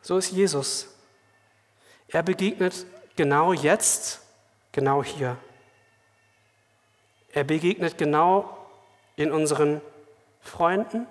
So 0.00 0.16
ist 0.16 0.30
Jesus. 0.30 0.90
Er 2.08 2.22
begegnet 2.22 2.86
genau 3.16 3.52
jetzt, 3.52 4.20
genau 4.72 5.02
hier. 5.02 5.36
Er 7.32 7.44
begegnet 7.44 7.98
genau 7.98 8.56
in 9.16 9.32
unseren 9.32 9.80
Freunden, 10.40 11.06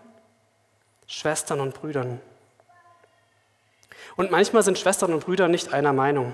Schwestern 1.08 1.60
und 1.60 1.74
Brüdern. 1.74 2.20
Und 4.16 4.32
manchmal 4.32 4.64
sind 4.64 4.80
Schwestern 4.80 5.14
und 5.14 5.26
Brüder 5.26 5.48
nicht 5.48 5.74
einer 5.74 5.94
Meinung. 5.94 6.34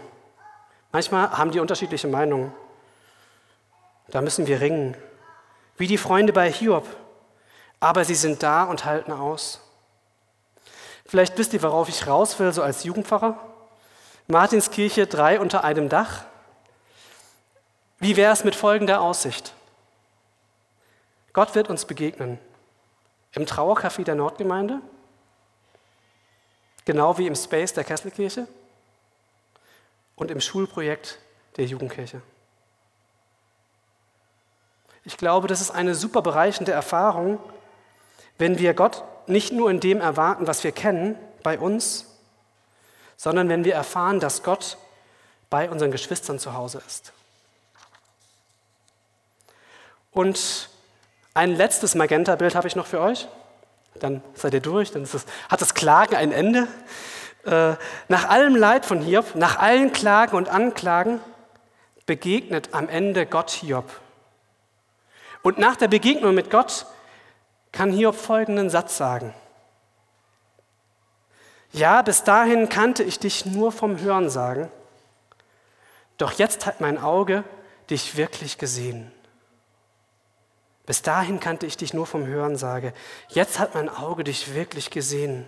Manchmal 0.91 1.38
haben 1.38 1.52
die 1.52 1.60
unterschiedliche 1.60 2.08
Meinungen. 2.08 2.54
Da 4.10 4.21
müssen 4.21 4.45
wir 4.45 4.62
ringen. 4.62 4.95
Wie 5.78 5.88
die 5.88 5.97
Freunde 5.97 6.34
bei 6.34 6.52
Hiob. 6.52 6.86
Aber 7.80 8.06
sie 8.06 8.15
sind 8.15 8.43
da 8.43 8.65
und 8.65 8.86
halten 8.86 9.12
aus. 9.12 9.62
Vielleicht 11.06 11.38
wisst 11.38 11.54
ihr, 11.54 11.63
worauf 11.63 11.89
ich 11.89 12.08
raus 12.08 12.39
will, 12.39 12.54
so 12.54 12.62
als 12.62 12.84
Jugendpfarrer. 12.84 13.50
Martinskirche 14.32 15.08
drei 15.08 15.39
unter 15.39 15.63
einem 15.63 15.89
Dach. 15.89 16.26
Wie 18.00 18.15
wäre 18.15 18.34
es 18.34 18.44
mit 18.44 18.56
folgender 18.56 19.02
Aussicht? 19.02 19.54
Gott 21.34 21.54
wird 21.56 21.70
uns 21.70 21.86
begegnen. 21.86 22.39
Im 23.34 23.46
Trauercafé 23.46 24.04
der 24.04 24.15
Nordgemeinde, 24.15 24.82
genau 26.84 27.17
wie 27.17 27.28
im 27.28 27.36
Space 27.36 27.74
der 27.74 27.84
Kesselkirche 27.84 28.48
und 30.15 30.32
im 30.32 30.41
Schulprojekt 30.41 31.20
der 31.56 31.65
Jugendkirche. 31.65 32.22
Ich 35.04 35.17
glaube, 35.17 35.48
das 35.48 35.62
ist 35.62 35.72
eine 35.72 35.96
super 35.96 36.22
bereichende 36.22 36.74
Erfahrung, 36.74 37.39
wenn 38.38 38.60
wir 38.60 38.74
Gott 38.74 39.04
nicht 39.28 39.54
nur 39.54 39.72
in 39.72 39.80
dem 39.80 40.02
erwarten, 40.02 40.48
was 40.48 40.63
wir 40.63 40.72
kennen, 40.72 41.15
bei 41.44 41.58
uns, 41.58 42.11
sondern 43.21 43.49
wenn 43.49 43.63
wir 43.63 43.75
erfahren, 43.75 44.19
dass 44.19 44.41
Gott 44.41 44.77
bei 45.51 45.69
unseren 45.69 45.91
Geschwistern 45.91 46.39
zu 46.39 46.55
Hause 46.55 46.81
ist. 46.88 47.13
Und 50.10 50.69
ein 51.36 51.55
letztes 51.55 51.93
Magenta-Bild 51.93 52.55
habe 52.55 52.67
ich 52.67 52.75
noch 52.75 52.88
für 52.88 52.99
euch. 52.99 53.27
Dann 53.93 54.23
seid 54.34 54.55
ihr 54.55 54.60
durch, 54.60 54.89
dann 54.89 55.03
das, 55.03 55.27
hat 55.49 55.62
das 55.62 55.75
Klagen 55.75 56.15
ein 56.15 56.31
Ende. 56.31 56.67
Äh, 57.45 57.75
nach 58.07 58.27
allem 58.27 58.55
Leid 58.55 58.88
von 58.88 59.01
Hiob, 59.01 59.36
nach 59.36 59.60
allen 59.60 59.93
Klagen 59.93 60.36
und 60.36 60.49
Anklagen, 60.49 61.19
begegnet 62.07 62.69
am 62.71 62.89
Ende 62.89 63.27
Gott 63.27 63.51
Hiob. 63.51 63.86
Und 65.43 65.60
nach 65.60 65.75
der 65.75 65.89
Begegnung 65.89 66.34
mit 66.34 66.49
Gott 66.49 66.88
kann 67.71 67.91
Hiob 67.91 68.15
folgenden 68.15 68.71
Satz 68.71 68.97
sagen. 68.97 69.36
Ja, 71.73 72.01
bis 72.01 72.23
dahin 72.23 72.67
kannte 72.69 73.03
ich 73.03 73.19
dich 73.19 73.45
nur 73.45 73.71
vom 73.71 73.99
Hörensagen, 73.99 74.69
doch 76.17 76.34
jetzt 76.34 76.65
hat 76.65 76.81
mein 76.81 76.97
Auge 76.97 77.43
dich 77.89 78.17
wirklich 78.17 78.57
gesehen. 78.57 79.12
Bis 80.86 81.01
dahin 81.01 81.39
kannte 81.39 81.65
ich 81.65 81.77
dich 81.77 81.93
nur 81.93 82.05
vom 82.05 82.25
Hörensage, 82.25 82.93
jetzt 83.29 83.60
hat 83.60 83.75
mein 83.75 83.88
Auge 83.88 84.23
dich 84.23 84.53
wirklich 84.53 84.89
gesehen. 84.89 85.47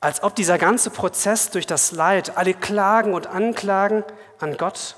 Als 0.00 0.22
ob 0.22 0.34
dieser 0.34 0.58
ganze 0.58 0.90
Prozess 0.90 1.50
durch 1.50 1.66
das 1.66 1.90
Leid, 1.90 2.36
alle 2.36 2.54
Klagen 2.54 3.14
und 3.14 3.26
Anklagen 3.26 4.04
an 4.38 4.56
Gott, 4.56 4.96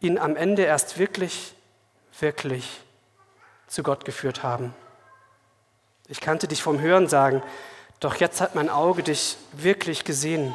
ihn 0.00 0.16
am 0.16 0.36
Ende 0.36 0.62
erst 0.62 0.96
wirklich, 0.96 1.54
wirklich 2.18 2.80
zu 3.66 3.82
Gott 3.82 4.04
geführt 4.04 4.42
haben. 4.42 4.74
Ich 6.10 6.20
kannte 6.20 6.48
dich 6.48 6.60
vom 6.60 6.80
Hören 6.80 7.08
sagen, 7.08 7.40
doch 8.00 8.16
jetzt 8.16 8.40
hat 8.40 8.56
mein 8.56 8.68
Auge 8.68 9.04
dich 9.04 9.36
wirklich 9.52 10.04
gesehen. 10.04 10.54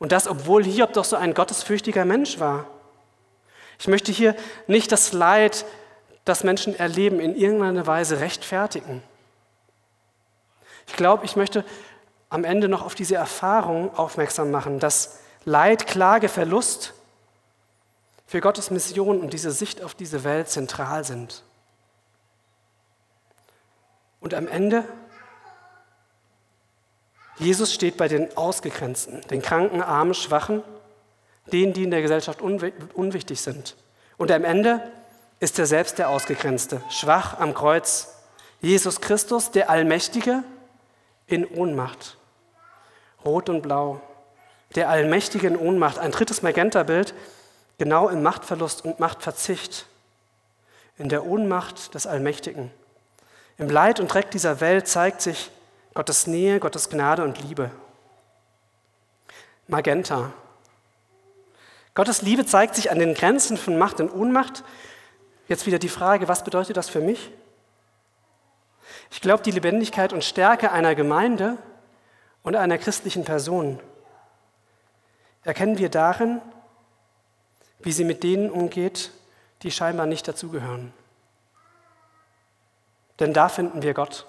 Und 0.00 0.10
das, 0.10 0.26
obwohl 0.26 0.64
Hiob 0.64 0.92
doch 0.94 1.04
so 1.04 1.14
ein 1.14 1.32
gottesfürchtiger 1.32 2.04
Mensch 2.04 2.40
war. 2.40 2.66
Ich 3.78 3.86
möchte 3.86 4.10
hier 4.10 4.34
nicht 4.66 4.90
das 4.90 5.12
Leid, 5.12 5.64
das 6.24 6.42
Menschen 6.42 6.76
erleben, 6.76 7.20
in 7.20 7.36
irgendeiner 7.36 7.86
Weise 7.86 8.18
rechtfertigen. 8.18 9.00
Ich 10.88 10.96
glaube, 10.96 11.24
ich 11.24 11.36
möchte 11.36 11.64
am 12.30 12.42
Ende 12.42 12.68
noch 12.68 12.84
auf 12.84 12.96
diese 12.96 13.14
Erfahrung 13.14 13.94
aufmerksam 13.96 14.50
machen, 14.50 14.80
dass 14.80 15.20
Leid, 15.44 15.86
Klage, 15.86 16.28
Verlust 16.28 16.94
für 18.26 18.40
Gottes 18.40 18.72
Mission 18.72 19.20
und 19.20 19.32
diese 19.32 19.52
Sicht 19.52 19.82
auf 19.82 19.94
diese 19.94 20.24
Welt 20.24 20.48
zentral 20.48 21.04
sind. 21.04 21.44
Und 24.20 24.34
am 24.34 24.48
Ende, 24.48 24.84
Jesus 27.36 27.72
steht 27.72 27.96
bei 27.96 28.08
den 28.08 28.36
Ausgegrenzten, 28.36 29.20
den 29.30 29.42
Kranken, 29.42 29.80
Armen, 29.80 30.14
Schwachen, 30.14 30.62
denen, 31.52 31.72
die 31.72 31.84
in 31.84 31.90
der 31.90 32.02
Gesellschaft 32.02 32.42
unwichtig 32.42 33.40
sind. 33.40 33.76
Und 34.16 34.30
am 34.30 34.44
Ende 34.44 34.82
ist 35.40 35.58
er 35.58 35.66
selbst 35.66 35.98
der 35.98 36.08
Ausgegrenzte, 36.08 36.82
schwach 36.90 37.38
am 37.38 37.54
Kreuz. 37.54 38.14
Jesus 38.60 39.00
Christus, 39.00 39.52
der 39.52 39.70
Allmächtige, 39.70 40.42
in 41.28 41.46
Ohnmacht. 41.46 42.16
Rot 43.24 43.48
und 43.48 43.62
Blau. 43.62 44.00
Der 44.74 44.88
Allmächtige 44.88 45.46
in 45.46 45.56
Ohnmacht. 45.56 45.98
Ein 45.98 46.10
drittes 46.10 46.42
Magenta-Bild, 46.42 47.14
genau 47.78 48.08
im 48.08 48.22
Machtverlust 48.22 48.84
und 48.84 48.98
Machtverzicht. 48.98 49.86
In 50.96 51.08
der 51.08 51.24
Ohnmacht 51.24 51.94
des 51.94 52.08
Allmächtigen. 52.08 52.72
Im 53.58 53.68
Leid 53.68 53.98
und 53.98 54.12
Dreck 54.12 54.30
dieser 54.30 54.60
Welt 54.60 54.86
zeigt 54.86 55.20
sich 55.20 55.50
Gottes 55.92 56.28
Nähe, 56.28 56.60
Gottes 56.60 56.90
Gnade 56.90 57.24
und 57.24 57.42
Liebe. 57.42 57.72
Magenta. 59.66 60.32
Gottes 61.94 62.22
Liebe 62.22 62.46
zeigt 62.46 62.76
sich 62.76 62.92
an 62.92 63.00
den 63.00 63.14
Grenzen 63.14 63.56
von 63.56 63.76
Macht 63.76 64.00
und 64.00 64.10
Ohnmacht. 64.10 64.62
Jetzt 65.48 65.66
wieder 65.66 65.80
die 65.80 65.88
Frage, 65.88 66.28
was 66.28 66.44
bedeutet 66.44 66.76
das 66.76 66.88
für 66.88 67.00
mich? 67.00 67.32
Ich 69.10 69.20
glaube, 69.20 69.42
die 69.42 69.50
Lebendigkeit 69.50 70.12
und 70.12 70.22
Stärke 70.22 70.70
einer 70.70 70.94
Gemeinde 70.94 71.58
und 72.44 72.54
einer 72.54 72.78
christlichen 72.78 73.24
Person 73.24 73.80
erkennen 75.42 75.78
wir 75.78 75.88
darin, 75.88 76.40
wie 77.80 77.92
sie 77.92 78.04
mit 78.04 78.22
denen 78.22 78.50
umgeht, 78.50 79.10
die 79.62 79.72
scheinbar 79.72 80.06
nicht 80.06 80.28
dazugehören. 80.28 80.92
Denn 83.20 83.32
da 83.32 83.48
finden 83.48 83.82
wir 83.82 83.94
Gott, 83.94 84.26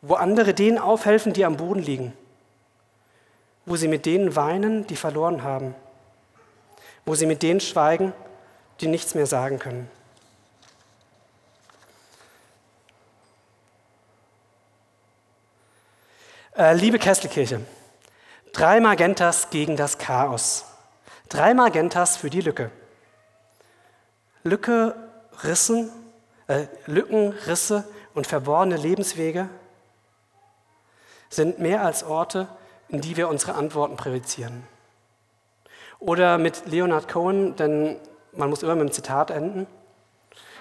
wo 0.00 0.14
andere 0.14 0.54
denen 0.54 0.78
aufhelfen, 0.78 1.32
die 1.32 1.44
am 1.44 1.56
Boden 1.56 1.82
liegen, 1.82 2.12
wo 3.66 3.76
sie 3.76 3.88
mit 3.88 4.06
denen 4.06 4.36
weinen, 4.36 4.86
die 4.86 4.96
verloren 4.96 5.42
haben, 5.42 5.74
wo 7.04 7.14
sie 7.14 7.26
mit 7.26 7.42
denen 7.42 7.60
schweigen, 7.60 8.12
die 8.80 8.86
nichts 8.86 9.14
mehr 9.14 9.26
sagen 9.26 9.58
können. 9.58 9.90
Äh, 16.56 16.74
liebe 16.74 16.98
Kesselkirche, 16.98 17.60
drei 18.52 18.80
Magentas 18.80 19.50
gegen 19.50 19.76
das 19.76 19.98
Chaos. 19.98 20.64
Drei 21.28 21.52
Magentas 21.52 22.16
für 22.16 22.30
die 22.30 22.40
Lücke. 22.40 22.70
Lücke, 24.44 24.96
Rissen, 25.44 25.90
äh, 26.48 26.66
Lücken, 26.86 27.30
Risse 27.46 27.84
und 28.14 28.26
verborgene 28.26 28.76
Lebenswege 28.76 29.48
sind 31.28 31.58
mehr 31.58 31.84
als 31.84 32.02
Orte, 32.02 32.48
in 32.88 33.00
die 33.00 33.16
wir 33.16 33.28
unsere 33.28 33.54
Antworten 33.54 33.96
projizieren. 33.96 34.66
Oder 36.00 36.38
mit 36.38 36.66
Leonard 36.66 37.08
Cohen, 37.08 37.54
denn 37.56 37.98
man 38.32 38.50
muss 38.50 38.62
immer 38.62 38.74
mit 38.74 38.82
einem 38.82 38.92
Zitat 38.92 39.30
enden. 39.30 39.66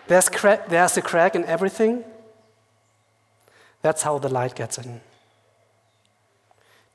There's, 0.08 0.32
crack, 0.32 0.70
there's 0.70 0.98
a 0.98 1.02
crack 1.02 1.36
in 1.36 1.44
everything. 1.46 2.04
That's 3.82 4.06
how 4.06 4.22
the 4.22 4.30
light 4.30 4.56
gets 4.56 4.78
in. 4.78 5.02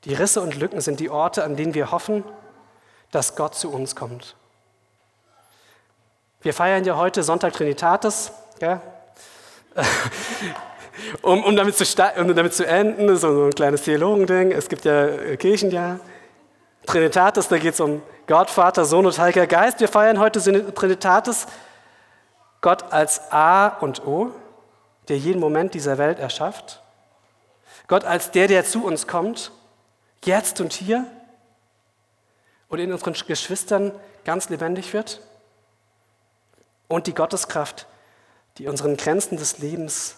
Die 0.03 0.13
Risse 0.13 0.41
und 0.41 0.55
Lücken 0.55 0.81
sind 0.81 0.99
die 0.99 1.09
Orte, 1.09 1.43
an 1.43 1.55
denen 1.55 1.73
wir 1.73 1.91
hoffen, 1.91 2.23
dass 3.11 3.35
Gott 3.35 3.55
zu 3.55 3.71
uns 3.71 3.95
kommt. 3.95 4.35
Wir 6.41 6.53
feiern 6.53 6.83
ja 6.83 6.97
heute 6.97 7.23
Sonntag 7.23 7.53
Trinitatis. 7.53 8.33
Gell? 8.63 8.79
um, 11.21 11.43
um, 11.43 11.53
damit 11.53 11.75
zu, 11.75 11.83
um 12.17 12.33
damit 12.33 12.53
zu 12.53 12.65
enden, 12.65 13.17
so 13.17 13.47
ein 13.47 13.51
kleines 13.51 13.81
Theologending. 13.81 14.53
Es 14.53 14.69
gibt 14.69 14.85
ja 14.85 15.05
äh, 15.05 15.35
Kirchenjahr. 15.35 15.99
Trinitatis, 16.85 17.49
da 17.49 17.57
geht 17.57 17.73
es 17.73 17.81
um 17.81 18.01
Gott, 18.25 18.49
Vater, 18.49 18.85
Sohn 18.85 19.05
und 19.05 19.19
Heiliger 19.19 19.47
Geist. 19.47 19.81
Wir 19.81 19.89
feiern 19.89 20.17
heute 20.17 20.39
Trinitatis, 20.73 21.45
Gott 22.61 22.93
als 22.93 23.33
A 23.33 23.67
und 23.67 24.07
O, 24.07 24.31
der 25.09 25.17
jeden 25.17 25.41
Moment 25.41 25.73
dieser 25.73 25.97
Welt 25.97 26.19
erschafft. 26.19 26.81
Gott 27.89 28.05
als 28.05 28.31
der, 28.31 28.47
der 28.47 28.63
zu 28.63 28.85
uns 28.85 29.07
kommt 29.07 29.51
jetzt 30.23 30.61
und 30.61 30.71
hier 30.71 31.05
und 32.69 32.79
in 32.79 32.93
unseren 32.93 33.13
Geschwistern 33.27 33.91
ganz 34.23 34.47
lebendig 34.47 34.93
wird. 34.93 35.19
Und 36.87 37.07
die 37.07 37.13
Gotteskraft, 37.13 37.87
die 38.57 38.67
unseren 38.67 38.97
Grenzen 38.97 39.37
des 39.37 39.57
Lebens 39.59 40.17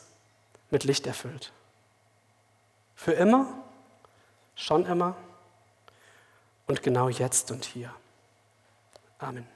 mit 0.69 0.83
Licht 0.83 1.07
erfüllt. 1.07 1.53
Für 2.95 3.13
immer, 3.13 3.47
schon 4.55 4.85
immer 4.85 5.15
und 6.67 6.83
genau 6.83 7.09
jetzt 7.09 7.51
und 7.51 7.65
hier. 7.65 7.93
Amen. 9.19 9.54